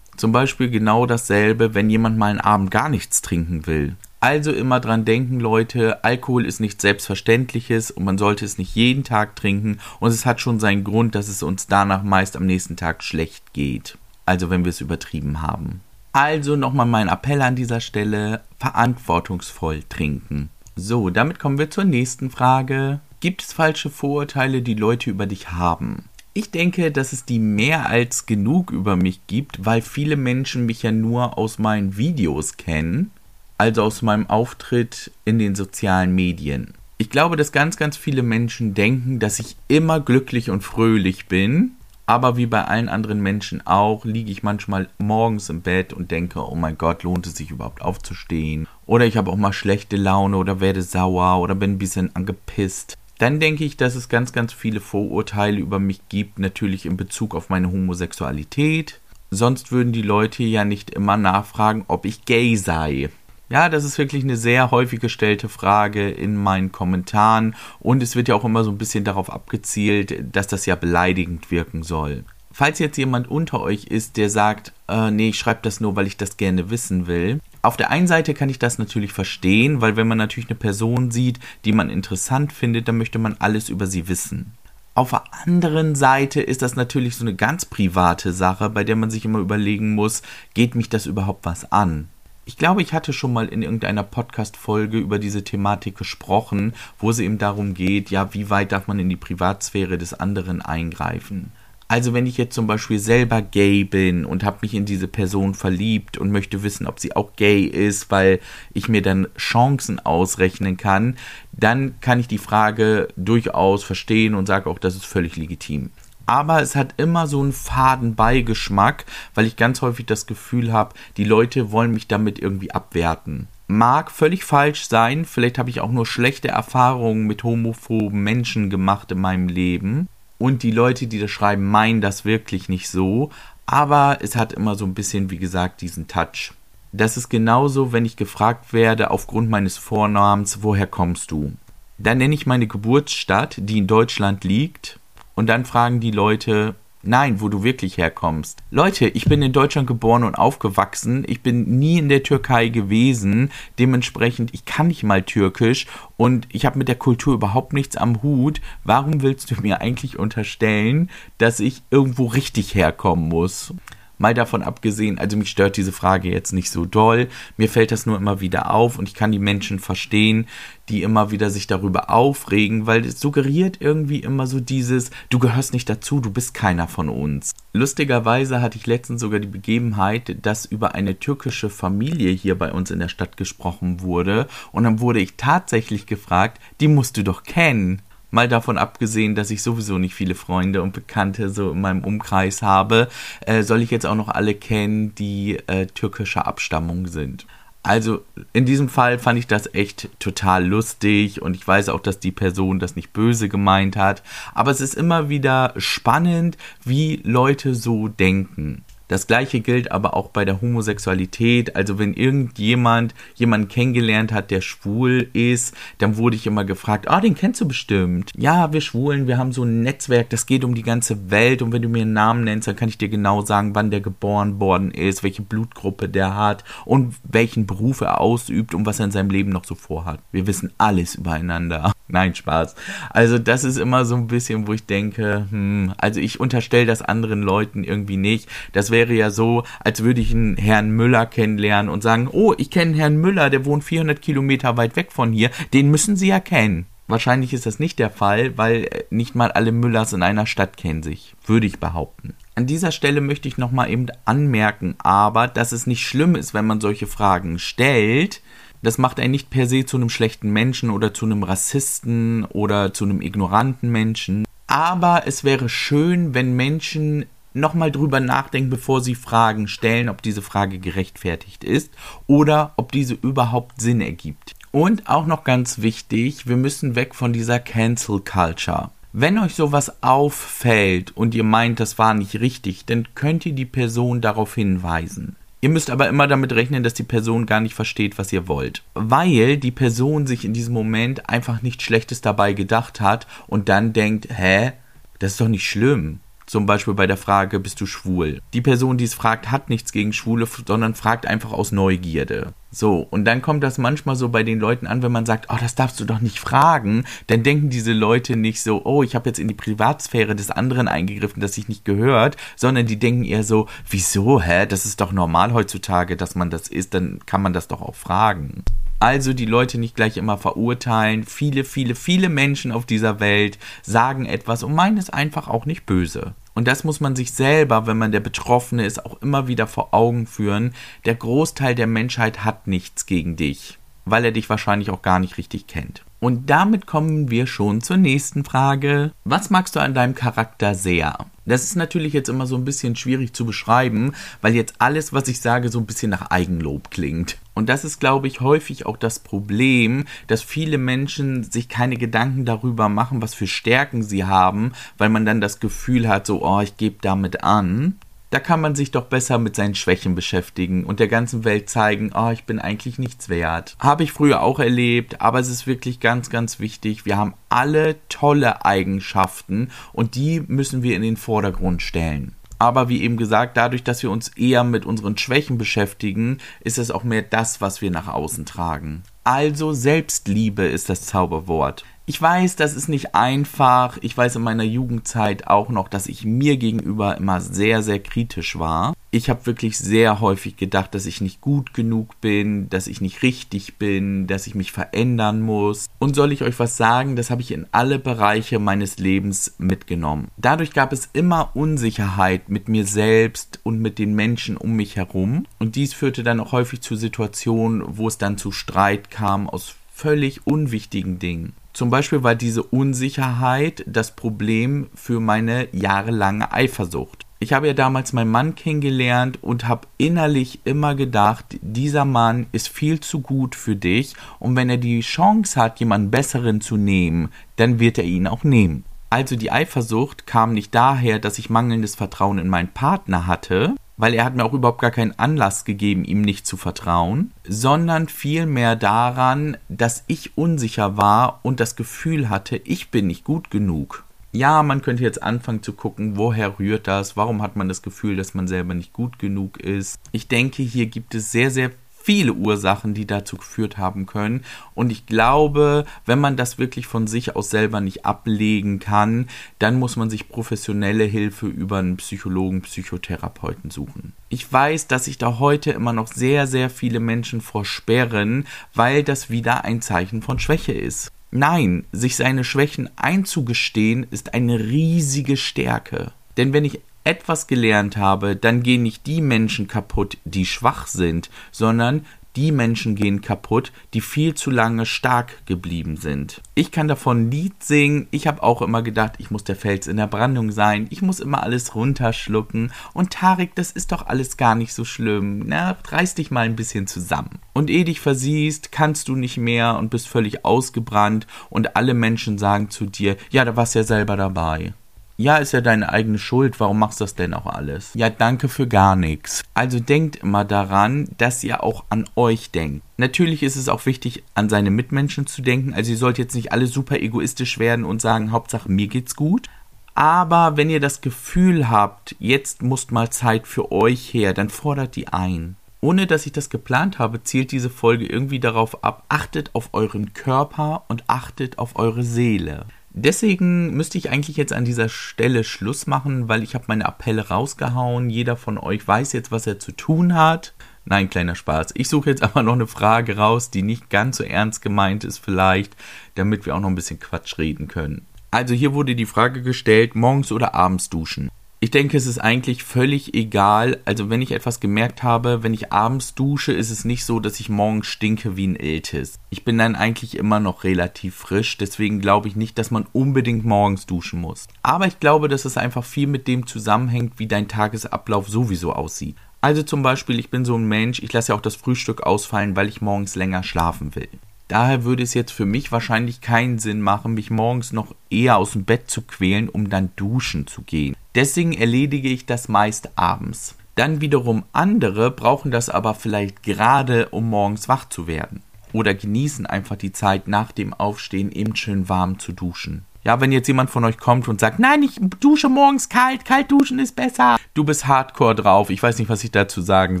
Zum 0.16 0.32
Beispiel 0.32 0.70
genau 0.70 1.06
dasselbe, 1.06 1.74
wenn 1.74 1.90
jemand 1.90 2.18
mal 2.18 2.30
einen 2.30 2.40
Abend 2.40 2.70
gar 2.70 2.88
nichts 2.88 3.22
trinken 3.22 3.66
will. 3.66 3.96
Also 4.20 4.52
immer 4.52 4.78
dran 4.78 5.04
denken, 5.04 5.40
Leute, 5.40 6.04
Alkohol 6.04 6.46
ist 6.46 6.60
nichts 6.60 6.82
Selbstverständliches 6.82 7.90
und 7.90 8.04
man 8.04 8.18
sollte 8.18 8.44
es 8.44 8.56
nicht 8.56 8.76
jeden 8.76 9.02
Tag 9.02 9.34
trinken 9.34 9.78
und 9.98 10.10
es 10.10 10.24
hat 10.24 10.40
schon 10.40 10.60
seinen 10.60 10.84
Grund, 10.84 11.16
dass 11.16 11.26
es 11.26 11.42
uns 11.42 11.66
danach 11.66 12.04
meist 12.04 12.36
am 12.36 12.46
nächsten 12.46 12.76
Tag 12.76 13.02
schlecht 13.02 13.52
geht. 13.52 13.98
Also 14.24 14.48
wenn 14.48 14.64
wir 14.64 14.70
es 14.70 14.80
übertrieben 14.80 15.42
haben. 15.42 15.80
Also 16.12 16.54
nochmal 16.54 16.86
mein 16.86 17.08
Appell 17.08 17.42
an 17.42 17.56
dieser 17.56 17.80
Stelle, 17.80 18.42
verantwortungsvoll 18.58 19.82
trinken. 19.88 20.50
So, 20.76 21.10
damit 21.10 21.38
kommen 21.38 21.58
wir 21.58 21.70
zur 21.70 21.84
nächsten 21.84 22.30
Frage. 22.30 23.00
Gibt 23.20 23.42
es 23.42 23.52
falsche 23.52 23.90
Vorurteile, 23.90 24.62
die 24.62 24.74
Leute 24.74 25.10
über 25.10 25.26
dich 25.26 25.50
haben? 25.52 26.04
Ich 26.34 26.50
denke, 26.50 26.90
dass 26.90 27.12
es 27.12 27.26
die 27.26 27.38
mehr 27.38 27.90
als 27.90 28.24
genug 28.24 28.70
über 28.70 28.96
mich 28.96 29.26
gibt, 29.26 29.66
weil 29.66 29.82
viele 29.82 30.16
Menschen 30.16 30.64
mich 30.64 30.82
ja 30.82 30.90
nur 30.90 31.36
aus 31.36 31.58
meinen 31.58 31.98
Videos 31.98 32.56
kennen, 32.56 33.10
also 33.58 33.82
aus 33.82 34.00
meinem 34.00 34.30
Auftritt 34.30 35.10
in 35.26 35.38
den 35.38 35.54
sozialen 35.54 36.14
Medien. 36.14 36.72
Ich 36.96 37.10
glaube, 37.10 37.36
dass 37.36 37.52
ganz, 37.52 37.76
ganz 37.76 37.96
viele 37.96 38.22
Menschen 38.22 38.72
denken, 38.74 39.18
dass 39.18 39.40
ich 39.40 39.56
immer 39.68 40.00
glücklich 40.00 40.50
und 40.50 40.62
fröhlich 40.62 41.26
bin 41.26 41.72
Aber 42.06 42.36
wie 42.36 42.46
bei 42.46 42.64
allen 42.64 42.88
anderen 42.88 43.20
Menschen 43.20 43.64
auch, 43.66 44.04
liege 44.04 44.30
ich 44.32 44.42
manchmal 44.42 44.88
morgens 44.98 45.48
im 45.48 45.62
Bett 45.62 45.92
und 45.92 46.10
denke, 46.10 46.46
oh 46.46 46.54
mein 46.54 46.76
Gott, 46.76 47.04
lohnt 47.04 47.26
es 47.26 47.36
sich 47.36 47.50
überhaupt 47.50 47.80
aufzustehen? 47.80 48.66
Oder 48.86 49.06
ich 49.06 49.16
habe 49.16 49.30
auch 49.30 49.36
mal 49.36 49.52
schlechte 49.52 49.96
Laune 49.96 50.36
oder 50.36 50.60
werde 50.60 50.82
sauer 50.82 51.40
oder 51.40 51.54
bin 51.54 51.72
ein 51.72 51.78
bisschen 51.78 52.14
angepisst. 52.14 52.98
Dann 53.22 53.38
denke 53.38 53.62
ich, 53.62 53.76
dass 53.76 53.94
es 53.94 54.08
ganz, 54.08 54.32
ganz 54.32 54.52
viele 54.52 54.80
Vorurteile 54.80 55.60
über 55.60 55.78
mich 55.78 56.00
gibt, 56.08 56.40
natürlich 56.40 56.86
in 56.86 56.96
Bezug 56.96 57.36
auf 57.36 57.50
meine 57.50 57.70
Homosexualität. 57.70 58.98
Sonst 59.30 59.70
würden 59.70 59.92
die 59.92 60.02
Leute 60.02 60.42
ja 60.42 60.64
nicht 60.64 60.90
immer 60.90 61.16
nachfragen, 61.16 61.84
ob 61.86 62.04
ich 62.04 62.24
gay 62.24 62.56
sei. 62.56 63.10
Ja, 63.48 63.68
das 63.68 63.84
ist 63.84 63.96
wirklich 63.96 64.24
eine 64.24 64.36
sehr 64.36 64.72
häufig 64.72 64.98
gestellte 64.98 65.48
Frage 65.48 66.10
in 66.10 66.34
meinen 66.34 66.72
Kommentaren 66.72 67.54
und 67.78 68.02
es 68.02 68.16
wird 68.16 68.26
ja 68.26 68.34
auch 68.34 68.44
immer 68.44 68.64
so 68.64 68.72
ein 68.72 68.78
bisschen 68.78 69.04
darauf 69.04 69.30
abgezielt, 69.30 70.34
dass 70.34 70.48
das 70.48 70.66
ja 70.66 70.74
beleidigend 70.74 71.52
wirken 71.52 71.84
soll. 71.84 72.24
Falls 72.50 72.80
jetzt 72.80 72.98
jemand 72.98 73.30
unter 73.30 73.60
euch 73.60 73.84
ist, 73.84 74.16
der 74.16 74.30
sagt, 74.30 74.72
äh, 74.88 75.12
nee, 75.12 75.28
ich 75.28 75.38
schreibe 75.38 75.60
das 75.62 75.80
nur, 75.80 75.94
weil 75.94 76.08
ich 76.08 76.16
das 76.16 76.38
gerne 76.38 76.70
wissen 76.70 77.06
will. 77.06 77.38
Auf 77.64 77.76
der 77.76 77.92
einen 77.92 78.08
Seite 78.08 78.34
kann 78.34 78.48
ich 78.48 78.58
das 78.58 78.78
natürlich 78.78 79.12
verstehen, 79.12 79.80
weil 79.80 79.94
wenn 79.94 80.08
man 80.08 80.18
natürlich 80.18 80.50
eine 80.50 80.58
Person 80.58 81.12
sieht, 81.12 81.38
die 81.64 81.72
man 81.72 81.90
interessant 81.90 82.52
findet, 82.52 82.88
dann 82.88 82.98
möchte 82.98 83.20
man 83.20 83.36
alles 83.38 83.68
über 83.68 83.86
sie 83.86 84.08
wissen. 84.08 84.54
Auf 84.94 85.10
der 85.10 85.22
anderen 85.46 85.94
Seite 85.94 86.42
ist 86.42 86.60
das 86.60 86.74
natürlich 86.74 87.14
so 87.14 87.24
eine 87.24 87.36
ganz 87.36 87.64
private 87.64 88.32
Sache, 88.32 88.68
bei 88.68 88.82
der 88.82 88.96
man 88.96 89.10
sich 89.10 89.24
immer 89.24 89.38
überlegen 89.38 89.94
muss, 89.94 90.22
geht 90.54 90.74
mich 90.74 90.88
das 90.88 91.06
überhaupt 91.06 91.46
was 91.46 91.70
an? 91.70 92.08
Ich 92.44 92.56
glaube, 92.56 92.82
ich 92.82 92.92
hatte 92.92 93.12
schon 93.12 93.32
mal 93.32 93.46
in 93.46 93.62
irgendeiner 93.62 94.02
Podcast-Folge 94.02 94.98
über 94.98 95.20
diese 95.20 95.44
Thematik 95.44 95.96
gesprochen, 95.96 96.74
wo 96.98 97.10
es 97.10 97.20
eben 97.20 97.38
darum 97.38 97.74
geht, 97.74 98.10
ja, 98.10 98.34
wie 98.34 98.50
weit 98.50 98.72
darf 98.72 98.88
man 98.88 98.98
in 98.98 99.08
die 99.08 99.16
Privatsphäre 99.16 99.96
des 99.98 100.14
anderen 100.14 100.60
eingreifen. 100.60 101.52
Also 101.92 102.14
wenn 102.14 102.24
ich 102.24 102.38
jetzt 102.38 102.54
zum 102.54 102.66
Beispiel 102.66 102.98
selber 102.98 103.42
gay 103.42 103.84
bin 103.84 104.24
und 104.24 104.44
habe 104.44 104.60
mich 104.62 104.72
in 104.72 104.86
diese 104.86 105.08
Person 105.08 105.52
verliebt 105.52 106.16
und 106.16 106.30
möchte 106.32 106.62
wissen, 106.62 106.86
ob 106.86 106.98
sie 106.98 107.14
auch 107.14 107.36
gay 107.36 107.64
ist, 107.64 108.10
weil 108.10 108.40
ich 108.72 108.88
mir 108.88 109.02
dann 109.02 109.28
Chancen 109.36 110.00
ausrechnen 110.00 110.78
kann, 110.78 111.16
dann 111.52 112.00
kann 112.00 112.18
ich 112.18 112.28
die 112.28 112.38
Frage 112.38 113.08
durchaus 113.16 113.84
verstehen 113.84 114.34
und 114.34 114.46
sage 114.46 114.70
auch, 114.70 114.78
das 114.78 114.96
ist 114.96 115.04
völlig 115.04 115.36
legitim 115.36 115.90
aber 116.24 116.62
es 116.62 116.76
hat 116.76 116.94
immer 116.98 117.26
so 117.26 117.42
einen 117.42 117.52
faden 117.52 118.14
Beigeschmack, 118.14 119.04
weil 119.34 119.44
ich 119.44 119.56
ganz 119.56 119.82
häufig 119.82 120.06
das 120.06 120.24
Gefühl 120.24 120.72
habe, 120.72 120.94
die 121.16 121.24
Leute 121.24 121.72
wollen 121.72 121.90
mich 121.90 122.06
damit 122.06 122.38
irgendwie 122.38 122.70
abwerten. 122.70 123.48
Mag 123.66 124.10
völlig 124.10 124.44
falsch 124.44 124.86
sein, 124.88 125.24
vielleicht 125.24 125.58
habe 125.58 125.68
ich 125.68 125.80
auch 125.80 125.90
nur 125.90 126.06
schlechte 126.06 126.48
Erfahrungen 126.48 127.26
mit 127.26 127.42
homophoben 127.42 128.22
Menschen 128.22 128.70
gemacht 128.70 129.10
in 129.10 129.20
meinem 129.20 129.48
Leben 129.48 130.08
und 130.42 130.64
die 130.64 130.72
Leute, 130.72 131.06
die 131.06 131.20
das 131.20 131.30
schreiben, 131.30 131.64
meinen 131.64 132.00
das 132.00 132.24
wirklich 132.24 132.68
nicht 132.68 132.90
so, 132.90 133.30
aber 133.64 134.18
es 134.22 134.34
hat 134.34 134.52
immer 134.52 134.74
so 134.74 134.84
ein 134.84 134.92
bisschen, 134.92 135.30
wie 135.30 135.38
gesagt, 135.38 135.82
diesen 135.82 136.08
Touch. 136.08 136.52
Das 136.90 137.16
ist 137.16 137.28
genauso, 137.28 137.92
wenn 137.92 138.04
ich 138.04 138.16
gefragt 138.16 138.72
werde 138.72 139.12
aufgrund 139.12 139.50
meines 139.50 139.76
Vornamens, 139.76 140.64
woher 140.64 140.88
kommst 140.88 141.30
du? 141.30 141.52
Dann 141.96 142.18
nenne 142.18 142.34
ich 142.34 142.44
meine 142.44 142.66
Geburtsstadt, 142.66 143.54
die 143.56 143.78
in 143.78 143.86
Deutschland 143.86 144.42
liegt, 144.42 144.98
und 145.36 145.46
dann 145.46 145.64
fragen 145.64 146.00
die 146.00 146.10
Leute, 146.10 146.74
nein, 147.02 147.40
wo 147.40 147.48
du 147.48 147.62
wirklich 147.62 147.98
herkommst. 147.98 148.62
Leute, 148.70 149.08
ich 149.08 149.24
bin 149.24 149.42
in 149.42 149.52
Deutschland 149.52 149.86
geboren 149.86 150.24
und 150.24 150.34
aufgewachsen. 150.34 151.24
Ich 151.26 151.42
bin 151.42 151.78
nie 151.78 151.98
in 151.98 152.08
der 152.08 152.22
Türkei 152.22 152.68
gewesen. 152.68 153.50
Dementsprechend, 153.78 154.54
ich 154.54 154.64
kann 154.64 154.88
nicht 154.88 155.02
mal 155.02 155.22
Türkisch 155.22 155.86
und 156.16 156.46
ich 156.50 156.66
habe 156.66 156.78
mit 156.78 156.88
der 156.88 156.96
Kultur 156.96 157.34
überhaupt 157.34 157.72
nichts 157.72 157.96
am 157.96 158.22
Hut. 158.22 158.60
Warum 158.84 159.22
willst 159.22 159.50
du 159.50 159.60
mir 159.60 159.80
eigentlich 159.80 160.18
unterstellen, 160.18 161.10
dass 161.38 161.60
ich 161.60 161.82
irgendwo 161.90 162.26
richtig 162.26 162.74
herkommen 162.74 163.28
muss? 163.28 163.74
Mal 164.22 164.34
davon 164.34 164.62
abgesehen, 164.62 165.18
also 165.18 165.36
mich 165.36 165.50
stört 165.50 165.76
diese 165.76 165.90
Frage 165.90 166.30
jetzt 166.30 166.52
nicht 166.52 166.70
so 166.70 166.86
doll. 166.86 167.26
Mir 167.56 167.68
fällt 167.68 167.90
das 167.90 168.06
nur 168.06 168.16
immer 168.16 168.40
wieder 168.40 168.72
auf 168.72 168.96
und 168.96 169.08
ich 169.08 169.16
kann 169.16 169.32
die 169.32 169.40
Menschen 169.40 169.80
verstehen, 169.80 170.46
die 170.88 171.02
immer 171.02 171.32
wieder 171.32 171.50
sich 171.50 171.66
darüber 171.66 172.08
aufregen, 172.08 172.86
weil 172.86 173.04
es 173.04 173.18
suggeriert 173.18 173.78
irgendwie 173.80 174.20
immer 174.20 174.46
so 174.46 174.60
dieses, 174.60 175.10
du 175.28 175.40
gehörst 175.40 175.72
nicht 175.72 175.90
dazu, 175.90 176.20
du 176.20 176.30
bist 176.30 176.54
keiner 176.54 176.86
von 176.86 177.08
uns. 177.08 177.50
Lustigerweise 177.72 178.62
hatte 178.62 178.78
ich 178.78 178.86
letztens 178.86 179.22
sogar 179.22 179.40
die 179.40 179.48
Begebenheit, 179.48 180.36
dass 180.42 180.66
über 180.66 180.94
eine 180.94 181.18
türkische 181.18 181.68
Familie 181.68 182.30
hier 182.30 182.56
bei 182.56 182.70
uns 182.70 182.92
in 182.92 183.00
der 183.00 183.08
Stadt 183.08 183.36
gesprochen 183.36 184.02
wurde 184.02 184.46
und 184.70 184.84
dann 184.84 185.00
wurde 185.00 185.18
ich 185.18 185.36
tatsächlich 185.36 186.06
gefragt, 186.06 186.60
die 186.80 186.86
musst 186.86 187.16
du 187.16 187.24
doch 187.24 187.42
kennen. 187.42 188.02
Mal 188.32 188.48
davon 188.48 188.78
abgesehen, 188.78 189.34
dass 189.34 189.50
ich 189.50 189.62
sowieso 189.62 189.98
nicht 189.98 190.14
viele 190.14 190.34
Freunde 190.34 190.82
und 190.82 190.94
Bekannte 190.94 191.50
so 191.50 191.70
in 191.72 191.82
meinem 191.82 192.02
Umkreis 192.02 192.62
habe, 192.62 193.08
äh, 193.42 193.62
soll 193.62 193.82
ich 193.82 193.90
jetzt 193.90 194.06
auch 194.06 194.14
noch 194.14 194.28
alle 194.28 194.54
kennen, 194.54 195.14
die 195.14 195.58
äh, 195.66 195.84
türkischer 195.86 196.46
Abstammung 196.46 197.06
sind. 197.08 197.46
Also 197.82 198.24
in 198.54 198.64
diesem 198.64 198.88
Fall 198.88 199.18
fand 199.18 199.38
ich 199.38 199.48
das 199.48 199.74
echt 199.74 200.08
total 200.18 200.66
lustig 200.66 201.42
und 201.42 201.56
ich 201.56 201.68
weiß 201.68 201.90
auch, 201.90 202.00
dass 202.00 202.20
die 202.20 202.32
Person 202.32 202.78
das 202.78 202.96
nicht 202.96 203.12
böse 203.12 203.50
gemeint 203.50 203.96
hat. 203.96 204.22
Aber 204.54 204.70
es 204.70 204.80
ist 204.80 204.94
immer 204.94 205.28
wieder 205.28 205.74
spannend, 205.76 206.56
wie 206.84 207.20
Leute 207.24 207.74
so 207.74 208.08
denken. 208.08 208.82
Das 209.12 209.26
gleiche 209.26 209.60
gilt 209.60 209.92
aber 209.92 210.16
auch 210.16 210.28
bei 210.28 210.46
der 210.46 210.62
Homosexualität. 210.62 211.76
Also 211.76 211.98
wenn 211.98 212.14
irgendjemand 212.14 213.14
jemanden 213.34 213.68
kennengelernt 213.68 214.32
hat, 214.32 214.50
der 214.50 214.62
schwul 214.62 215.28
ist, 215.34 215.76
dann 215.98 216.16
wurde 216.16 216.36
ich 216.36 216.46
immer 216.46 216.64
gefragt, 216.64 217.10
ah, 217.10 217.20
den 217.20 217.34
kennst 217.34 217.60
du 217.60 217.68
bestimmt. 217.68 218.30
Ja, 218.38 218.72
wir 218.72 218.80
Schwulen, 218.80 219.26
wir 219.26 219.36
haben 219.36 219.52
so 219.52 219.64
ein 219.64 219.82
Netzwerk, 219.82 220.30
das 220.30 220.46
geht 220.46 220.64
um 220.64 220.74
die 220.74 220.82
ganze 220.82 221.30
Welt 221.30 221.60
und 221.60 221.72
wenn 221.72 221.82
du 221.82 221.90
mir 221.90 222.00
einen 222.00 222.14
Namen 222.14 222.44
nennst, 222.44 222.68
dann 222.68 222.76
kann 222.76 222.88
ich 222.88 222.96
dir 222.96 223.10
genau 223.10 223.42
sagen, 223.42 223.74
wann 223.74 223.90
der 223.90 224.00
geboren 224.00 224.58
worden 224.60 224.90
ist, 224.90 225.22
welche 225.22 225.42
Blutgruppe 225.42 226.08
der 226.08 226.34
hat 226.34 226.64
und 226.86 227.14
welchen 227.22 227.66
Beruf 227.66 228.00
er 228.00 228.18
ausübt 228.18 228.74
und 228.74 228.86
was 228.86 228.98
er 228.98 229.04
in 229.04 229.10
seinem 229.10 229.28
Leben 229.28 229.50
noch 229.50 229.66
so 229.66 229.74
vorhat. 229.74 230.20
Wir 230.32 230.46
wissen 230.46 230.72
alles 230.78 231.16
übereinander. 231.16 231.92
Nein, 232.08 232.34
Spaß. 232.34 232.74
Also 233.10 233.38
das 233.38 233.64
ist 233.64 233.78
immer 233.78 234.04
so 234.04 234.14
ein 234.16 234.26
bisschen, 234.26 234.66
wo 234.66 234.74
ich 234.74 234.84
denke, 234.84 235.46
hm, 235.50 235.94
also 235.96 236.20
ich 236.20 236.40
unterstelle 236.40 236.84
das 236.84 237.00
anderen 237.00 237.42
Leuten 237.42 237.84
irgendwie 237.84 238.18
nicht. 238.18 238.48
Das 238.72 238.90
wäre 238.90 239.01
wäre 239.02 239.14
ja 239.14 239.30
so, 239.30 239.64
als 239.80 240.04
würde 240.04 240.20
ich 240.20 240.32
einen 240.32 240.56
Herrn 240.56 240.90
Müller 240.90 241.26
kennenlernen 241.26 241.90
und 241.90 242.04
sagen, 242.04 242.28
oh, 242.30 242.54
ich 242.56 242.70
kenne 242.70 242.96
Herrn 242.96 243.16
Müller, 243.16 243.50
der 243.50 243.64
wohnt 243.64 243.82
400 243.82 244.22
Kilometer 244.22 244.76
weit 244.76 244.94
weg 244.94 245.10
von 245.10 245.32
hier, 245.32 245.50
den 245.72 245.90
müssen 245.90 246.14
Sie 246.14 246.28
ja 246.28 246.38
kennen. 246.38 246.86
Wahrscheinlich 247.08 247.52
ist 247.52 247.66
das 247.66 247.80
nicht 247.80 247.98
der 247.98 248.10
Fall, 248.10 248.56
weil 248.56 248.84
äh, 248.84 249.04
nicht 249.10 249.34
mal 249.34 249.50
alle 249.50 249.72
Müllers 249.72 250.12
in 250.12 250.22
einer 250.22 250.46
Stadt 250.46 250.76
kennen 250.76 251.02
sich, 251.02 251.34
würde 251.44 251.66
ich 251.66 251.80
behaupten. 251.80 252.34
An 252.54 252.66
dieser 252.66 252.92
Stelle 252.92 253.20
möchte 253.20 253.48
ich 253.48 253.58
nochmal 253.58 253.90
eben 253.90 254.06
anmerken, 254.24 254.94
aber, 254.98 255.48
dass 255.48 255.72
es 255.72 255.88
nicht 255.88 256.06
schlimm 256.06 256.36
ist, 256.36 256.54
wenn 256.54 256.66
man 256.66 256.80
solche 256.80 257.08
Fragen 257.08 257.58
stellt. 257.58 258.40
Das 258.82 258.98
macht 258.98 259.18
einen 259.18 259.32
nicht 259.32 259.50
per 259.50 259.66
se 259.66 259.84
zu 259.84 259.96
einem 259.96 260.10
schlechten 260.10 260.50
Menschen 260.50 260.90
oder 260.90 261.12
zu 261.12 261.26
einem 261.26 261.42
Rassisten 261.42 262.44
oder 262.44 262.94
zu 262.94 263.04
einem 263.04 263.20
ignoranten 263.20 263.90
Menschen. 263.90 264.44
Aber 264.68 265.24
es 265.26 265.42
wäre 265.42 265.68
schön, 265.68 266.34
wenn 266.34 266.54
Menschen 266.54 267.26
nochmal 267.54 267.92
drüber 267.92 268.20
nachdenken, 268.20 268.70
bevor 268.70 269.00
sie 269.00 269.14
Fragen 269.14 269.68
stellen, 269.68 270.08
ob 270.08 270.22
diese 270.22 270.42
Frage 270.42 270.78
gerechtfertigt 270.78 271.64
ist 271.64 271.90
oder 272.26 272.72
ob 272.76 272.92
diese 272.92 273.14
überhaupt 273.14 273.80
Sinn 273.80 274.00
ergibt. 274.00 274.54
Und 274.70 275.08
auch 275.08 275.26
noch 275.26 275.44
ganz 275.44 275.82
wichtig, 275.82 276.46
wir 276.46 276.56
müssen 276.56 276.94
weg 276.94 277.14
von 277.14 277.32
dieser 277.32 277.58
Cancel 277.58 278.20
Culture. 278.20 278.90
Wenn 279.12 279.38
euch 279.38 279.54
sowas 279.54 280.02
auffällt 280.02 281.14
und 281.14 281.34
ihr 281.34 281.44
meint, 281.44 281.80
das 281.80 281.98
war 281.98 282.14
nicht 282.14 282.40
richtig, 282.40 282.86
dann 282.86 283.08
könnt 283.14 283.44
ihr 283.44 283.52
die 283.52 283.66
Person 283.66 284.22
darauf 284.22 284.54
hinweisen. 284.54 285.36
Ihr 285.60 285.68
müsst 285.68 285.90
aber 285.90 286.08
immer 286.08 286.26
damit 286.26 286.52
rechnen, 286.54 286.82
dass 286.82 286.94
die 286.94 287.02
Person 287.02 287.46
gar 287.46 287.60
nicht 287.60 287.74
versteht, 287.74 288.18
was 288.18 288.32
ihr 288.32 288.48
wollt. 288.48 288.82
Weil 288.94 289.58
die 289.58 289.70
Person 289.70 290.26
sich 290.26 290.44
in 290.44 290.54
diesem 290.54 290.74
Moment 290.74 291.28
einfach 291.28 291.62
nichts 291.62 291.84
Schlechtes 291.84 292.22
dabei 292.22 292.54
gedacht 292.54 293.00
hat 293.00 293.26
und 293.46 293.68
dann 293.68 293.92
denkt, 293.92 294.26
hä, 294.36 294.72
das 295.18 295.32
ist 295.32 295.40
doch 295.40 295.48
nicht 295.48 295.68
schlimm. 295.68 296.18
Zum 296.52 296.66
Beispiel 296.66 296.92
bei 296.92 297.06
der 297.06 297.16
Frage, 297.16 297.60
bist 297.60 297.80
du 297.80 297.86
schwul? 297.86 298.42
Die 298.52 298.60
Person, 298.60 298.98
die 298.98 299.04
es 299.04 299.14
fragt, 299.14 299.50
hat 299.50 299.70
nichts 299.70 299.90
gegen 299.90 300.12
Schwule, 300.12 300.46
sondern 300.66 300.94
fragt 300.94 301.24
einfach 301.24 301.50
aus 301.50 301.72
Neugierde. 301.72 302.52
So, 302.70 303.06
und 303.10 303.24
dann 303.24 303.40
kommt 303.40 303.62
das 303.62 303.78
manchmal 303.78 304.16
so 304.16 304.28
bei 304.28 304.42
den 304.42 304.60
Leuten 304.60 304.86
an, 304.86 305.02
wenn 305.02 305.12
man 305.12 305.24
sagt, 305.24 305.46
oh, 305.48 305.56
das 305.58 305.76
darfst 305.76 305.98
du 305.98 306.04
doch 306.04 306.20
nicht 306.20 306.38
fragen, 306.38 307.06
dann 307.28 307.42
denken 307.42 307.70
diese 307.70 307.94
Leute 307.94 308.36
nicht 308.36 308.62
so, 308.62 308.84
oh, 308.84 309.02
ich 309.02 309.14
habe 309.14 309.30
jetzt 309.30 309.38
in 309.38 309.48
die 309.48 309.54
Privatsphäre 309.54 310.36
des 310.36 310.50
anderen 310.50 310.88
eingegriffen, 310.88 311.40
das 311.40 311.54
sich 311.54 311.70
nicht 311.70 311.86
gehört, 311.86 312.36
sondern 312.54 312.84
die 312.84 312.98
denken 312.98 313.24
eher 313.24 313.44
so, 313.44 313.66
wieso, 313.88 314.42
hä, 314.42 314.66
das 314.66 314.84
ist 314.84 315.00
doch 315.00 315.12
normal 315.12 315.54
heutzutage, 315.54 316.18
dass 316.18 316.34
man 316.34 316.50
das 316.50 316.68
ist, 316.68 316.92
dann 316.92 317.20
kann 317.24 317.40
man 317.40 317.54
das 317.54 317.66
doch 317.66 317.80
auch 317.80 317.94
fragen. 317.94 318.62
Also 319.00 319.32
die 319.32 319.46
Leute 319.46 319.78
nicht 319.78 319.96
gleich 319.96 320.18
immer 320.18 320.36
verurteilen. 320.36 321.24
Viele, 321.24 321.64
viele, 321.64 321.94
viele 321.94 322.28
Menschen 322.28 322.70
auf 322.70 322.86
dieser 322.86 323.20
Welt 323.20 323.58
sagen 323.82 324.26
etwas 324.26 324.62
und 324.62 324.74
meinen 324.74 324.98
es 324.98 325.10
einfach 325.10 325.48
auch 325.48 325.66
nicht 325.66 325.86
böse. 325.86 326.34
Und 326.54 326.68
das 326.68 326.84
muss 326.84 327.00
man 327.00 327.16
sich 327.16 327.32
selber, 327.32 327.86
wenn 327.86 327.98
man 327.98 328.12
der 328.12 328.20
Betroffene 328.20 328.84
ist, 328.84 329.04
auch 329.04 329.20
immer 329.22 329.48
wieder 329.48 329.66
vor 329.66 329.94
Augen 329.94 330.26
führen. 330.26 330.74
Der 331.04 331.14
Großteil 331.14 331.74
der 331.74 331.86
Menschheit 331.86 332.44
hat 332.44 332.66
nichts 332.66 333.06
gegen 333.06 333.36
dich, 333.36 333.78
weil 334.04 334.24
er 334.24 334.32
dich 334.32 334.50
wahrscheinlich 334.50 334.90
auch 334.90 335.02
gar 335.02 335.18
nicht 335.18 335.38
richtig 335.38 335.66
kennt. 335.66 336.04
Und 336.20 336.50
damit 336.50 336.86
kommen 336.86 337.30
wir 337.30 337.46
schon 337.46 337.80
zur 337.80 337.96
nächsten 337.96 338.44
Frage. 338.44 339.12
Was 339.24 339.50
magst 339.50 339.74
du 339.74 339.80
an 339.80 339.94
deinem 339.94 340.14
Charakter 340.14 340.74
sehr? 340.74 341.26
Das 341.44 341.64
ist 341.64 341.76
natürlich 341.76 342.12
jetzt 342.12 342.28
immer 342.28 342.46
so 342.46 342.56
ein 342.56 342.64
bisschen 342.64 342.94
schwierig 342.94 343.32
zu 343.32 343.44
beschreiben, 343.44 344.12
weil 344.40 344.54
jetzt 344.54 344.74
alles, 344.78 345.12
was 345.12 345.26
ich 345.28 345.40
sage, 345.40 345.70
so 345.70 345.80
ein 345.80 345.86
bisschen 345.86 346.10
nach 346.10 346.30
Eigenlob 346.30 346.90
klingt. 346.90 347.38
Und 347.54 347.68
das 347.68 347.84
ist, 347.84 347.98
glaube 347.98 348.28
ich, 348.28 348.40
häufig 348.40 348.86
auch 348.86 348.96
das 348.96 349.18
Problem, 349.18 350.04
dass 350.26 350.42
viele 350.42 350.78
Menschen 350.78 351.42
sich 351.42 351.68
keine 351.68 351.96
Gedanken 351.96 352.44
darüber 352.44 352.88
machen, 352.88 353.20
was 353.20 353.34
für 353.34 353.46
Stärken 353.46 354.02
sie 354.02 354.24
haben, 354.24 354.72
weil 354.98 355.08
man 355.08 355.26
dann 355.26 355.40
das 355.40 355.60
Gefühl 355.60 356.08
hat, 356.08 356.26
so, 356.26 356.44
oh, 356.44 356.60
ich 356.60 356.76
gebe 356.76 356.96
damit 357.02 357.42
an. 357.42 357.96
Da 358.32 358.40
kann 358.40 358.62
man 358.62 358.74
sich 358.74 358.90
doch 358.90 359.04
besser 359.04 359.36
mit 359.36 359.54
seinen 359.56 359.74
Schwächen 359.74 360.14
beschäftigen 360.14 360.84
und 360.84 361.00
der 361.00 361.08
ganzen 361.08 361.44
Welt 361.44 361.68
zeigen, 361.68 362.12
oh, 362.14 362.30
ich 362.30 362.44
bin 362.44 362.60
eigentlich 362.60 362.98
nichts 362.98 363.28
wert. 363.28 363.76
Habe 363.78 364.04
ich 364.04 364.12
früher 364.12 364.40
auch 364.40 364.58
erlebt, 364.58 365.20
aber 365.20 365.38
es 365.38 365.50
ist 365.50 365.66
wirklich 365.66 366.00
ganz, 366.00 366.30
ganz 366.30 366.58
wichtig. 366.58 367.04
Wir 367.04 367.18
haben 367.18 367.34
alle 367.50 367.96
tolle 368.08 368.64
Eigenschaften 368.64 369.68
und 369.92 370.14
die 370.14 370.40
müssen 370.40 370.82
wir 370.82 370.96
in 370.96 371.02
den 371.02 371.18
Vordergrund 371.18 371.82
stellen. 371.82 372.34
Aber 372.58 372.88
wie 372.88 373.02
eben 373.02 373.18
gesagt, 373.18 373.58
dadurch, 373.58 373.84
dass 373.84 374.02
wir 374.02 374.10
uns 374.10 374.28
eher 374.28 374.64
mit 374.64 374.86
unseren 374.86 375.18
Schwächen 375.18 375.58
beschäftigen, 375.58 376.38
ist 376.60 376.78
es 376.78 376.90
auch 376.90 377.04
mehr 377.04 377.20
das, 377.20 377.60
was 377.60 377.82
wir 377.82 377.90
nach 377.90 378.08
außen 378.08 378.46
tragen. 378.46 379.02
Also 379.24 379.74
Selbstliebe 379.74 380.64
ist 380.64 380.88
das 380.88 381.04
Zauberwort. 381.04 381.84
Ich 382.04 382.20
weiß, 382.20 382.56
das 382.56 382.74
ist 382.74 382.88
nicht 382.88 383.14
einfach. 383.14 383.96
Ich 384.00 384.16
weiß 384.16 384.36
in 384.36 384.42
meiner 384.42 384.64
Jugendzeit 384.64 385.46
auch 385.46 385.68
noch, 385.68 385.88
dass 385.88 386.08
ich 386.08 386.24
mir 386.24 386.56
gegenüber 386.56 387.16
immer 387.16 387.40
sehr, 387.40 387.82
sehr 387.82 388.00
kritisch 388.00 388.58
war. 388.58 388.94
Ich 389.12 389.30
habe 389.30 389.46
wirklich 389.46 389.78
sehr 389.78 390.20
häufig 390.20 390.56
gedacht, 390.56 390.94
dass 390.94 391.06
ich 391.06 391.20
nicht 391.20 391.40
gut 391.40 391.74
genug 391.74 392.20
bin, 392.20 392.68
dass 392.70 392.88
ich 392.88 393.00
nicht 393.00 393.22
richtig 393.22 393.78
bin, 393.78 394.26
dass 394.26 394.48
ich 394.48 394.56
mich 394.56 394.72
verändern 394.72 395.42
muss. 395.42 395.86
Und 396.00 396.16
soll 396.16 396.32
ich 396.32 396.42
euch 396.42 396.58
was 396.58 396.76
sagen, 396.76 397.14
das 397.14 397.30
habe 397.30 397.42
ich 397.42 397.52
in 397.52 397.66
alle 397.70 398.00
Bereiche 398.00 398.58
meines 398.58 398.98
Lebens 398.98 399.54
mitgenommen. 399.58 400.28
Dadurch 400.38 400.72
gab 400.72 400.92
es 400.92 401.08
immer 401.12 401.54
Unsicherheit 401.54 402.48
mit 402.48 402.68
mir 402.68 402.84
selbst 402.84 403.60
und 403.62 403.80
mit 403.80 403.98
den 403.98 404.14
Menschen 404.14 404.56
um 404.56 404.72
mich 404.72 404.96
herum. 404.96 405.46
Und 405.60 405.76
dies 405.76 405.94
führte 405.94 406.24
dann 406.24 406.40
auch 406.40 406.50
häufig 406.50 406.80
zu 406.80 406.96
Situationen, 406.96 407.84
wo 407.86 408.08
es 408.08 408.18
dann 408.18 408.38
zu 408.38 408.50
Streit 408.50 409.10
kam 409.10 409.48
aus 409.48 409.76
völlig 409.92 410.46
unwichtigen 410.46 411.20
Dingen. 411.20 411.52
Zum 411.72 411.88
Beispiel 411.90 412.22
war 412.22 412.34
diese 412.34 412.62
Unsicherheit 412.62 413.84
das 413.86 414.14
Problem 414.14 414.88
für 414.94 415.20
meine 415.20 415.68
jahrelange 415.74 416.52
Eifersucht. 416.52 417.24
Ich 417.38 417.52
habe 417.52 417.66
ja 417.66 417.72
damals 417.72 418.12
meinen 418.12 418.30
Mann 418.30 418.54
kennengelernt 418.54 419.38
und 419.42 419.66
habe 419.66 419.88
innerlich 419.98 420.60
immer 420.64 420.94
gedacht, 420.94 421.58
dieser 421.60 422.04
Mann 422.04 422.46
ist 422.52 422.68
viel 422.68 423.00
zu 423.00 423.20
gut 423.20 423.56
für 423.56 423.74
dich 423.74 424.14
und 424.38 424.54
wenn 424.54 424.70
er 424.70 424.76
die 424.76 425.00
Chance 425.00 425.60
hat, 425.60 425.80
jemanden 425.80 426.12
besseren 426.12 426.60
zu 426.60 426.76
nehmen, 426.76 427.30
dann 427.56 427.80
wird 427.80 427.98
er 427.98 428.04
ihn 428.04 428.28
auch 428.28 428.44
nehmen. 428.44 428.84
Also 429.10 429.34
die 429.34 429.50
Eifersucht 429.50 430.26
kam 430.26 430.52
nicht 430.52 430.74
daher, 430.74 431.18
dass 431.18 431.38
ich 431.38 431.50
mangelndes 431.50 431.96
Vertrauen 431.96 432.38
in 432.38 432.48
meinen 432.48 432.72
Partner 432.72 433.26
hatte, 433.26 433.74
weil 434.02 434.14
er 434.14 434.24
hat 434.24 434.34
mir 434.34 434.44
auch 434.44 434.52
überhaupt 434.52 434.80
gar 434.80 434.90
keinen 434.90 435.16
Anlass 435.16 435.64
gegeben, 435.64 436.04
ihm 436.04 436.22
nicht 436.22 436.44
zu 436.44 436.56
vertrauen, 436.56 437.30
sondern 437.46 438.08
vielmehr 438.08 438.74
daran, 438.74 439.56
dass 439.68 440.02
ich 440.08 440.36
unsicher 440.36 440.96
war 440.96 441.38
und 441.44 441.60
das 441.60 441.76
Gefühl 441.76 442.28
hatte, 442.28 442.56
ich 442.64 442.90
bin 442.90 443.06
nicht 443.06 443.22
gut 443.22 443.48
genug. 443.52 444.04
Ja, 444.32 444.64
man 444.64 444.82
könnte 444.82 445.04
jetzt 445.04 445.22
anfangen 445.22 445.62
zu 445.62 445.74
gucken, 445.74 446.16
woher 446.16 446.58
rührt 446.58 446.88
das, 446.88 447.16
warum 447.16 447.42
hat 447.42 447.54
man 447.54 447.68
das 447.68 447.80
Gefühl, 447.80 448.16
dass 448.16 448.34
man 448.34 448.48
selber 448.48 448.74
nicht 448.74 448.92
gut 448.92 449.20
genug 449.20 449.60
ist. 449.60 450.00
Ich 450.10 450.26
denke, 450.26 450.64
hier 450.64 450.86
gibt 450.86 451.14
es 451.14 451.30
sehr, 451.30 451.52
sehr 451.52 451.70
viele 452.02 452.32
Ursachen, 452.32 452.94
die 452.94 453.06
dazu 453.06 453.36
geführt 453.36 453.78
haben 453.78 454.06
können. 454.06 454.44
Und 454.74 454.90
ich 454.90 455.06
glaube, 455.06 455.84
wenn 456.06 456.18
man 456.18 456.36
das 456.36 456.58
wirklich 456.58 456.86
von 456.86 457.06
sich 457.06 457.36
aus 457.36 457.50
selber 457.50 457.80
nicht 457.80 458.04
ablegen 458.04 458.78
kann, 458.78 459.28
dann 459.58 459.78
muss 459.78 459.96
man 459.96 460.10
sich 460.10 460.28
professionelle 460.28 461.04
Hilfe 461.04 461.46
über 461.46 461.78
einen 461.78 461.96
Psychologen, 461.96 462.62
Psychotherapeuten 462.62 463.70
suchen. 463.70 464.14
Ich 464.28 464.50
weiß, 464.50 464.86
dass 464.86 465.04
sich 465.04 465.18
da 465.18 465.38
heute 465.38 465.70
immer 465.70 465.92
noch 465.92 466.08
sehr, 466.08 466.46
sehr 466.46 466.70
viele 466.70 467.00
Menschen 467.00 467.40
versperren, 467.40 468.46
weil 468.74 469.02
das 469.02 469.30
wieder 469.30 469.64
ein 469.64 469.82
Zeichen 469.82 470.22
von 470.22 470.38
Schwäche 470.38 470.72
ist. 470.72 471.12
Nein, 471.30 471.84
sich 471.92 472.16
seine 472.16 472.44
Schwächen 472.44 472.90
einzugestehen, 472.96 474.06
ist 474.10 474.34
eine 474.34 474.58
riesige 474.58 475.38
Stärke. 475.38 476.12
Denn 476.36 476.52
wenn 476.52 476.64
ich 476.64 476.80
etwas 477.04 477.46
gelernt 477.46 477.96
habe, 477.96 478.36
dann 478.36 478.62
gehen 478.62 478.82
nicht 478.82 479.06
die 479.06 479.20
Menschen 479.20 479.68
kaputt, 479.68 480.18
die 480.24 480.46
schwach 480.46 480.86
sind, 480.86 481.30
sondern 481.50 482.04
die 482.36 482.50
Menschen 482.50 482.94
gehen 482.94 483.20
kaputt, 483.20 483.72
die 483.92 484.00
viel 484.00 484.34
zu 484.34 484.50
lange 484.50 484.86
stark 484.86 485.44
geblieben 485.46 485.96
sind. 485.98 486.40
Ich 486.54 486.70
kann 486.70 486.88
davon 486.88 487.22
ein 487.22 487.30
Lied 487.30 487.62
singen. 487.62 488.08
Ich 488.10 488.26
habe 488.26 488.42
auch 488.42 488.62
immer 488.62 488.80
gedacht, 488.82 489.14
ich 489.18 489.30
muss 489.30 489.44
der 489.44 489.56
Fels 489.56 489.86
in 489.86 489.98
der 489.98 490.06
Brandung 490.06 490.50
sein. 490.50 490.86
Ich 490.88 491.02
muss 491.02 491.20
immer 491.20 491.42
alles 491.42 491.74
runterschlucken. 491.74 492.72
Und 492.94 493.12
Tarik, 493.12 493.54
das 493.54 493.70
ist 493.70 493.92
doch 493.92 494.06
alles 494.06 494.38
gar 494.38 494.54
nicht 494.54 494.72
so 494.72 494.84
schlimm. 494.84 495.44
Na, 495.46 495.76
reiß 495.86 496.14
dich 496.14 496.30
mal 496.30 496.46
ein 496.46 496.56
bisschen 496.56 496.86
zusammen. 496.86 497.38
Und 497.52 497.68
eh 497.68 497.84
dich 497.84 498.00
versiehst, 498.00 498.72
kannst 498.72 499.08
du 499.08 499.16
nicht 499.16 499.36
mehr 499.36 499.76
und 499.76 499.90
bist 499.90 500.08
völlig 500.08 500.44
ausgebrannt. 500.44 501.26
Und 501.50 501.76
alle 501.76 501.92
Menschen 501.92 502.38
sagen 502.38 502.70
zu 502.70 502.86
dir, 502.86 503.16
ja, 503.30 503.44
da 503.44 503.56
warst 503.56 503.74
ja 503.74 503.84
selber 503.84 504.16
dabei. 504.16 504.72
Ja, 505.22 505.36
ist 505.36 505.52
ja 505.52 505.60
deine 505.60 505.88
eigene 505.88 506.18
Schuld, 506.18 506.58
warum 506.58 506.80
machst 506.80 506.98
du 506.98 507.04
das 507.04 507.14
denn 507.14 507.32
auch 507.32 507.46
alles? 507.46 507.92
Ja, 507.94 508.10
danke 508.10 508.48
für 508.48 508.66
gar 508.66 508.96
nichts. 508.96 509.44
Also 509.54 509.78
denkt 509.78 510.16
immer 510.16 510.44
daran, 510.44 511.10
dass 511.16 511.44
ihr 511.44 511.62
auch 511.62 511.84
an 511.90 512.06
euch 512.16 512.50
denkt. 512.50 512.84
Natürlich 512.96 513.44
ist 513.44 513.54
es 513.54 513.68
auch 513.68 513.86
wichtig, 513.86 514.24
an 514.34 514.48
seine 514.48 514.72
Mitmenschen 514.72 515.28
zu 515.28 515.40
denken. 515.40 515.74
Also 515.74 515.92
ihr 515.92 515.96
sollt 515.96 516.18
jetzt 516.18 516.34
nicht 516.34 516.50
alle 516.50 516.66
super 516.66 516.98
egoistisch 516.98 517.60
werden 517.60 517.84
und 517.84 518.02
sagen, 518.02 518.32
Hauptsache 518.32 518.68
mir 518.68 518.88
geht's 518.88 519.14
gut. 519.14 519.48
Aber 519.94 520.56
wenn 520.56 520.70
ihr 520.70 520.80
das 520.80 521.02
Gefühl 521.02 521.70
habt, 521.70 522.16
jetzt 522.18 522.62
muss 522.62 522.90
mal 522.90 523.10
Zeit 523.10 523.46
für 523.46 523.70
euch 523.70 524.12
her, 524.12 524.34
dann 524.34 524.50
fordert 524.50 524.96
die 524.96 525.06
ein. 525.06 525.54
Ohne 525.80 526.08
dass 526.08 526.26
ich 526.26 526.32
das 526.32 526.50
geplant 526.50 526.98
habe, 526.98 527.22
zielt 527.22 527.52
diese 527.52 527.70
Folge 527.70 528.06
irgendwie 528.06 528.40
darauf 528.40 528.82
ab, 528.82 529.04
achtet 529.08 529.54
auf 529.54 529.68
euren 529.72 530.14
Körper 530.14 530.82
und 530.88 531.04
achtet 531.06 531.58
auf 531.58 531.76
eure 531.76 532.02
Seele. 532.02 532.66
Deswegen 532.94 533.74
müsste 533.74 533.96
ich 533.96 534.10
eigentlich 534.10 534.36
jetzt 534.36 534.52
an 534.52 534.66
dieser 534.66 534.90
Stelle 534.90 535.44
Schluss 535.44 535.86
machen, 535.86 536.28
weil 536.28 536.42
ich 536.42 536.54
habe 536.54 536.66
meine 536.68 536.84
Appelle 536.84 537.28
rausgehauen. 537.28 538.10
Jeder 538.10 538.36
von 538.36 538.58
euch 538.58 538.86
weiß 538.86 539.14
jetzt, 539.14 539.32
was 539.32 539.46
er 539.46 539.58
zu 539.58 539.72
tun 539.72 540.14
hat. 540.14 540.52
Nein, 540.84 541.08
kleiner 541.08 541.34
Spaß. 541.34 541.68
Ich 541.74 541.88
suche 541.88 542.10
jetzt 542.10 542.22
aber 542.22 542.42
noch 542.42 542.52
eine 542.52 542.66
Frage 542.66 543.16
raus, 543.16 543.50
die 543.50 543.62
nicht 543.62 543.88
ganz 543.88 544.18
so 544.18 544.24
ernst 544.24 544.60
gemeint 544.60 545.04
ist 545.04 545.18
vielleicht, 545.18 545.74
damit 546.16 546.44
wir 546.44 546.54
auch 546.54 546.60
noch 546.60 546.68
ein 546.68 546.74
bisschen 546.74 547.00
Quatsch 547.00 547.38
reden 547.38 547.66
können. 547.66 548.06
Also 548.30 548.54
hier 548.54 548.74
wurde 548.74 548.94
die 548.94 549.06
Frage 549.06 549.42
gestellt, 549.42 549.94
morgens 549.94 550.30
oder 550.30 550.54
abends 550.54 550.90
duschen. 550.90 551.30
Ich 551.64 551.70
denke, 551.70 551.96
es 551.96 552.06
ist 552.06 552.18
eigentlich 552.18 552.64
völlig 552.64 553.14
egal. 553.14 553.78
Also 553.84 554.10
wenn 554.10 554.20
ich 554.20 554.32
etwas 554.32 554.58
gemerkt 554.58 555.04
habe, 555.04 555.44
wenn 555.44 555.54
ich 555.54 555.72
abends 555.72 556.12
dusche, 556.16 556.52
ist 556.52 556.70
es 556.70 556.84
nicht 556.84 557.04
so, 557.04 557.20
dass 557.20 557.38
ich 557.38 557.48
morgens 557.48 557.86
stinke 557.86 558.36
wie 558.36 558.48
ein 558.48 558.56
Iltis. 558.56 559.20
Ich 559.30 559.44
bin 559.44 559.58
dann 559.58 559.76
eigentlich 559.76 560.16
immer 560.16 560.40
noch 560.40 560.64
relativ 560.64 561.14
frisch, 561.14 561.56
deswegen 561.58 562.00
glaube 562.00 562.26
ich 562.26 562.34
nicht, 562.34 562.58
dass 562.58 562.72
man 562.72 562.88
unbedingt 562.92 563.44
morgens 563.44 563.86
duschen 563.86 564.20
muss. 564.20 564.48
Aber 564.64 564.88
ich 564.88 564.98
glaube, 564.98 565.28
dass 565.28 565.44
es 565.44 565.56
einfach 565.56 565.84
viel 565.84 566.08
mit 566.08 566.26
dem 566.26 566.48
zusammenhängt, 566.48 567.20
wie 567.20 567.28
dein 567.28 567.46
Tagesablauf 567.46 568.28
sowieso 568.28 568.72
aussieht. 568.72 569.14
Also 569.40 569.62
zum 569.62 569.84
Beispiel, 569.84 570.18
ich 570.18 570.30
bin 570.30 570.44
so 570.44 570.56
ein 570.56 570.66
Mensch, 570.66 571.00
ich 571.00 571.12
lasse 571.12 571.30
ja 571.30 571.38
auch 571.38 571.42
das 571.42 571.54
Frühstück 571.54 572.02
ausfallen, 572.02 572.56
weil 572.56 572.66
ich 572.66 572.80
morgens 572.80 573.14
länger 573.14 573.44
schlafen 573.44 573.94
will. 573.94 574.08
Daher 574.48 574.82
würde 574.82 575.04
es 575.04 575.14
jetzt 575.14 575.30
für 575.30 575.46
mich 575.46 575.70
wahrscheinlich 575.70 576.20
keinen 576.20 576.58
Sinn 576.58 576.80
machen, 576.80 577.14
mich 577.14 577.30
morgens 577.30 577.72
noch 577.72 577.94
eher 578.10 578.38
aus 578.38 578.50
dem 578.50 578.64
Bett 578.64 578.90
zu 578.90 579.02
quälen, 579.02 579.48
um 579.48 579.70
dann 579.70 579.90
duschen 579.94 580.48
zu 580.48 580.62
gehen. 580.62 580.96
Deswegen 581.14 581.52
erledige 581.52 582.08
ich 582.08 582.24
das 582.26 582.48
meist 582.48 582.90
abends. 582.96 583.56
Dann 583.74 584.00
wiederum 584.00 584.44
andere 584.52 585.10
brauchen 585.10 585.50
das 585.50 585.68
aber 585.68 585.94
vielleicht 585.94 586.42
gerade, 586.42 587.08
um 587.08 587.28
morgens 587.28 587.68
wach 587.68 587.88
zu 587.88 588.06
werden. 588.06 588.42
Oder 588.72 588.94
genießen 588.94 589.46
einfach 589.46 589.76
die 589.76 589.92
Zeit 589.92 590.28
nach 590.28 590.52
dem 590.52 590.72
Aufstehen 590.72 591.30
eben 591.30 591.56
schön 591.56 591.88
warm 591.88 592.18
zu 592.18 592.32
duschen. 592.32 592.84
Ja, 593.04 593.20
wenn 593.20 593.32
jetzt 593.32 593.48
jemand 593.48 593.68
von 593.68 593.84
euch 593.84 593.98
kommt 593.98 594.28
und 594.28 594.40
sagt, 594.40 594.58
nein, 594.58 594.82
ich 594.82 595.00
dusche 595.18 595.48
morgens 595.48 595.88
kalt, 595.88 596.24
kalt 596.24 596.50
duschen 596.50 596.78
ist 596.78 596.94
besser. 596.94 597.36
Du 597.52 597.64
bist 597.64 597.86
hardcore 597.86 598.36
drauf. 598.36 598.70
Ich 598.70 598.82
weiß 598.82 598.98
nicht, 598.98 599.08
was 599.08 599.24
ich 599.24 599.32
dazu 599.32 599.60
sagen 599.60 600.00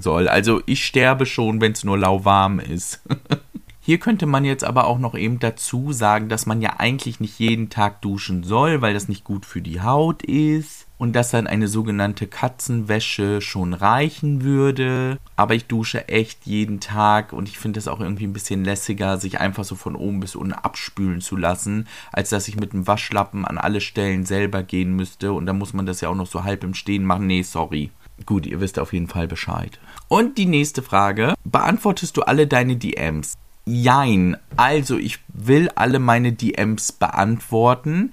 soll. 0.00 0.28
Also 0.28 0.62
ich 0.66 0.84
sterbe 0.84 1.26
schon, 1.26 1.60
wenn 1.60 1.72
es 1.72 1.84
nur 1.84 1.98
lauwarm 1.98 2.60
ist. 2.60 3.02
Hier 3.80 3.98
könnte 3.98 4.26
man 4.26 4.44
jetzt 4.44 4.62
aber 4.62 4.86
auch 4.86 5.00
noch 5.00 5.16
eben 5.16 5.40
dazu 5.40 5.92
sagen, 5.92 6.28
dass 6.28 6.46
man 6.46 6.62
ja 6.62 6.74
eigentlich 6.78 7.18
nicht 7.18 7.40
jeden 7.40 7.68
Tag 7.68 8.00
duschen 8.00 8.44
soll, 8.44 8.80
weil 8.80 8.94
das 8.94 9.08
nicht 9.08 9.24
gut 9.24 9.44
für 9.44 9.60
die 9.60 9.80
Haut 9.80 10.22
ist 10.22 10.86
und 11.02 11.14
dass 11.14 11.32
dann 11.32 11.48
eine 11.48 11.66
sogenannte 11.66 12.28
Katzenwäsche 12.28 13.40
schon 13.40 13.74
reichen 13.74 14.44
würde. 14.44 15.18
Aber 15.34 15.56
ich 15.56 15.64
dusche 15.64 16.06
echt 16.06 16.46
jeden 16.46 16.78
Tag 16.78 17.32
und 17.32 17.48
ich 17.48 17.58
finde 17.58 17.80
es 17.80 17.88
auch 17.88 17.98
irgendwie 17.98 18.24
ein 18.24 18.32
bisschen 18.32 18.64
lässiger, 18.64 19.18
sich 19.18 19.40
einfach 19.40 19.64
so 19.64 19.74
von 19.74 19.96
oben 19.96 20.20
bis 20.20 20.36
unten 20.36 20.52
abspülen 20.52 21.20
zu 21.20 21.36
lassen, 21.36 21.88
als 22.12 22.30
dass 22.30 22.46
ich 22.46 22.54
mit 22.54 22.72
dem 22.72 22.86
Waschlappen 22.86 23.44
an 23.44 23.58
alle 23.58 23.80
Stellen 23.80 24.24
selber 24.24 24.62
gehen 24.62 24.94
müsste 24.94 25.32
und 25.32 25.46
dann 25.46 25.58
muss 25.58 25.72
man 25.72 25.86
das 25.86 26.02
ja 26.02 26.08
auch 26.08 26.14
noch 26.14 26.28
so 26.28 26.44
halb 26.44 26.62
im 26.62 26.72
Stehen 26.72 27.04
machen. 27.04 27.26
Nee, 27.26 27.42
sorry. 27.42 27.90
Gut, 28.24 28.46
ihr 28.46 28.60
wisst 28.60 28.78
auf 28.78 28.92
jeden 28.92 29.08
Fall 29.08 29.26
Bescheid. 29.26 29.80
Und 30.06 30.38
die 30.38 30.46
nächste 30.46 30.82
Frage. 30.82 31.34
Beantwortest 31.42 32.16
du 32.16 32.22
alle 32.22 32.46
deine 32.46 32.76
DMs? 32.76 33.34
Jein. 33.64 34.36
Also, 34.56 34.98
ich 34.98 35.18
will 35.32 35.68
alle 35.74 35.98
meine 35.98 36.32
DMs 36.32 36.92
beantworten, 36.92 38.12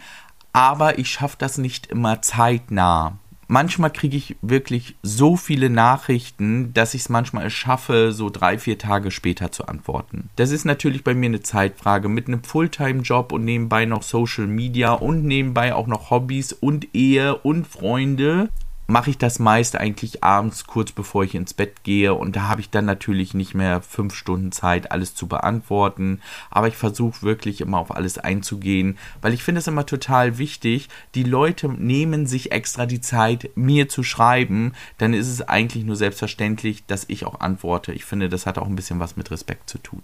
aber 0.53 0.99
ich 0.99 1.09
schaffe 1.09 1.35
das 1.39 1.57
nicht 1.57 1.87
immer 1.87 2.21
zeitnah 2.21 3.17
manchmal 3.49 3.91
kriege 3.91 4.15
ich 4.15 4.37
wirklich 4.41 4.95
so 5.01 5.35
viele 5.35 5.69
Nachrichten, 5.69 6.73
dass 6.73 6.93
ich 6.93 7.01
es 7.01 7.09
manchmal 7.09 7.49
schaffe, 7.49 8.13
so 8.13 8.29
drei, 8.29 8.57
vier 8.57 8.77
Tage 8.77 9.11
später 9.11 9.51
zu 9.51 9.67
antworten. 9.67 10.29
Das 10.37 10.51
ist 10.51 10.63
natürlich 10.63 11.03
bei 11.03 11.13
mir 11.13 11.25
eine 11.25 11.41
Zeitfrage. 11.41 12.07
Mit 12.07 12.27
einem 12.27 12.43
Fulltime-Job 12.43 13.33
und 13.33 13.43
nebenbei 13.43 13.85
noch 13.85 14.03
Social 14.03 14.47
Media 14.47 14.93
und 14.93 15.25
nebenbei 15.25 15.73
auch 15.73 15.87
noch 15.87 16.11
Hobbys 16.11 16.53
und 16.53 16.95
Ehe 16.95 17.35
und 17.35 17.67
Freunde 17.67 18.49
mache 18.89 19.11
ich 19.11 19.19
das 19.19 19.37
meist 19.37 19.75
eigentlich 19.75 20.23
abends 20.23 20.65
kurz 20.65 20.91
bevor 20.91 21.23
ich 21.23 21.35
ins 21.35 21.53
Bett 21.53 21.83
gehe 21.83 22.15
und 22.15 22.35
da 22.35 22.47
habe 22.47 22.61
ich 22.61 22.71
dann 22.71 22.85
natürlich 22.85 23.35
nicht 23.35 23.53
mehr 23.53 23.81
fünf 23.81 24.15
Stunden 24.15 24.51
Zeit, 24.51 24.91
alles 24.91 25.13
zu 25.13 25.27
beantworten. 25.27 26.21
Aber 26.49 26.67
ich 26.67 26.75
versuche 26.75 27.21
wirklich 27.21 27.61
immer 27.61 27.77
auf 27.77 27.95
alles 27.95 28.17
einzugehen, 28.17 28.97
weil 29.21 29.33
ich 29.33 29.43
finde 29.43 29.59
es 29.59 29.67
immer 29.67 29.85
total 29.85 30.39
wichtig. 30.39 30.89
Die 31.13 31.23
Leute 31.23 31.69
nehmen 31.69 32.25
sich 32.25 32.51
extra 32.51 32.87
die 32.87 32.99
Zeit, 32.99 33.51
mir 33.53 33.89
zu 33.89 34.01
schreiben. 34.01 34.73
Dann 34.97 35.13
ist 35.13 35.27
es 35.27 35.47
eigentlich 35.47 35.83
nur 35.85 35.95
selbstverständlich, 35.95 36.85
dass 36.87 37.05
ich 37.07 37.25
auch 37.25 37.41
antworte. 37.41 37.93
Ich 37.93 38.05
finde, 38.05 38.27
das 38.27 38.47
hat 38.47 38.57
auch 38.57 38.67
ein 38.67 38.75
bisschen 38.75 38.99
was 38.99 39.15
mit 39.15 39.29
Respekt 39.29 39.69
zu 39.69 39.77
tun. 39.77 40.01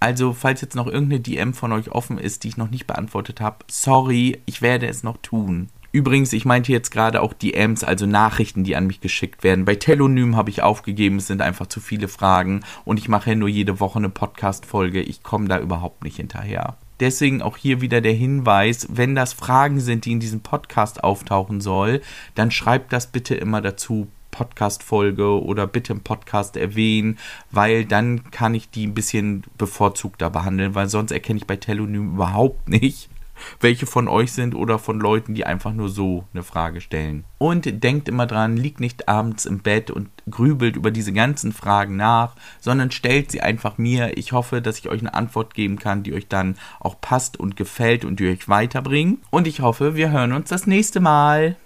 Also, 0.00 0.32
falls 0.32 0.62
jetzt 0.62 0.74
noch 0.74 0.86
irgendeine 0.86 1.20
DM 1.20 1.52
von 1.52 1.70
euch 1.70 1.90
offen 1.92 2.16
ist, 2.16 2.44
die 2.44 2.48
ich 2.48 2.56
noch 2.56 2.70
nicht 2.70 2.86
beantwortet 2.86 3.42
habe, 3.42 3.58
sorry, 3.70 4.40
ich 4.46 4.62
werde 4.62 4.88
es 4.88 5.02
noch 5.02 5.18
tun. 5.18 5.68
Übrigens, 5.92 6.32
ich 6.32 6.46
meinte 6.46 6.72
jetzt 6.72 6.90
gerade 6.90 7.20
auch 7.20 7.34
DMs, 7.34 7.84
also 7.84 8.06
Nachrichten, 8.06 8.64
die 8.64 8.76
an 8.76 8.86
mich 8.86 9.02
geschickt 9.02 9.44
werden. 9.44 9.66
Bei 9.66 9.74
Telonym 9.74 10.36
habe 10.36 10.48
ich 10.48 10.62
aufgegeben, 10.62 11.16
es 11.16 11.26
sind 11.26 11.42
einfach 11.42 11.66
zu 11.66 11.80
viele 11.80 12.08
Fragen 12.08 12.62
und 12.86 12.98
ich 12.98 13.10
mache 13.10 13.30
ja 13.30 13.36
nur 13.36 13.48
jede 13.48 13.78
Woche 13.78 13.98
eine 13.98 14.08
Podcast-Folge. 14.08 15.02
Ich 15.02 15.22
komme 15.22 15.48
da 15.48 15.58
überhaupt 15.58 16.02
nicht 16.02 16.16
hinterher. 16.16 16.76
Deswegen 16.98 17.42
auch 17.42 17.58
hier 17.58 17.82
wieder 17.82 18.00
der 18.00 18.14
Hinweis, 18.14 18.86
wenn 18.90 19.14
das 19.14 19.34
Fragen 19.34 19.80
sind, 19.80 20.06
die 20.06 20.12
in 20.12 20.20
diesem 20.20 20.40
Podcast 20.40 21.04
auftauchen 21.04 21.60
soll, 21.60 22.00
dann 22.34 22.50
schreibt 22.50 22.92
das 22.92 23.08
bitte 23.08 23.34
immer 23.34 23.60
dazu 23.60 24.08
Podcast-Folge 24.30 25.42
oder 25.42 25.66
bitte 25.66 25.92
im 25.92 26.00
Podcast 26.00 26.56
erwähnen, 26.56 27.18
weil 27.50 27.84
dann 27.84 28.30
kann 28.30 28.54
ich 28.54 28.70
die 28.70 28.86
ein 28.86 28.94
bisschen 28.94 29.44
bevorzugter 29.58 30.30
behandeln, 30.30 30.74
weil 30.74 30.88
sonst 30.88 31.12
erkenne 31.12 31.38
ich 31.38 31.46
bei 31.46 31.56
Telonym 31.56 32.14
überhaupt 32.14 32.68
nicht, 32.68 33.10
welche 33.60 33.86
von 33.86 34.08
euch 34.08 34.32
sind 34.32 34.54
oder 34.54 34.78
von 34.78 35.00
Leuten, 35.00 35.34
die 35.34 35.46
einfach 35.46 35.72
nur 35.72 35.88
so 35.88 36.24
eine 36.32 36.42
Frage 36.42 36.80
stellen. 36.80 37.24
Und 37.38 37.82
denkt 37.82 38.08
immer 38.08 38.26
dran, 38.26 38.56
liegt 38.56 38.80
nicht 38.80 39.08
abends 39.08 39.46
im 39.46 39.60
Bett 39.60 39.90
und 39.90 40.08
grübelt 40.30 40.76
über 40.76 40.90
diese 40.90 41.12
ganzen 41.12 41.52
Fragen 41.52 41.96
nach, 41.96 42.36
sondern 42.60 42.90
stellt 42.90 43.30
sie 43.32 43.40
einfach 43.40 43.78
mir. 43.78 44.16
Ich 44.16 44.32
hoffe, 44.32 44.62
dass 44.62 44.78
ich 44.78 44.88
euch 44.88 45.00
eine 45.00 45.14
Antwort 45.14 45.54
geben 45.54 45.78
kann, 45.78 46.02
die 46.02 46.14
euch 46.14 46.28
dann 46.28 46.56
auch 46.80 47.00
passt 47.00 47.38
und 47.38 47.56
gefällt 47.56 48.04
und 48.04 48.20
die 48.20 48.28
euch 48.28 48.48
weiterbringt. 48.48 49.20
Und 49.30 49.46
ich 49.46 49.60
hoffe, 49.60 49.96
wir 49.96 50.10
hören 50.10 50.32
uns 50.32 50.48
das 50.48 50.66
nächste 50.66 51.00
Mal. 51.00 51.56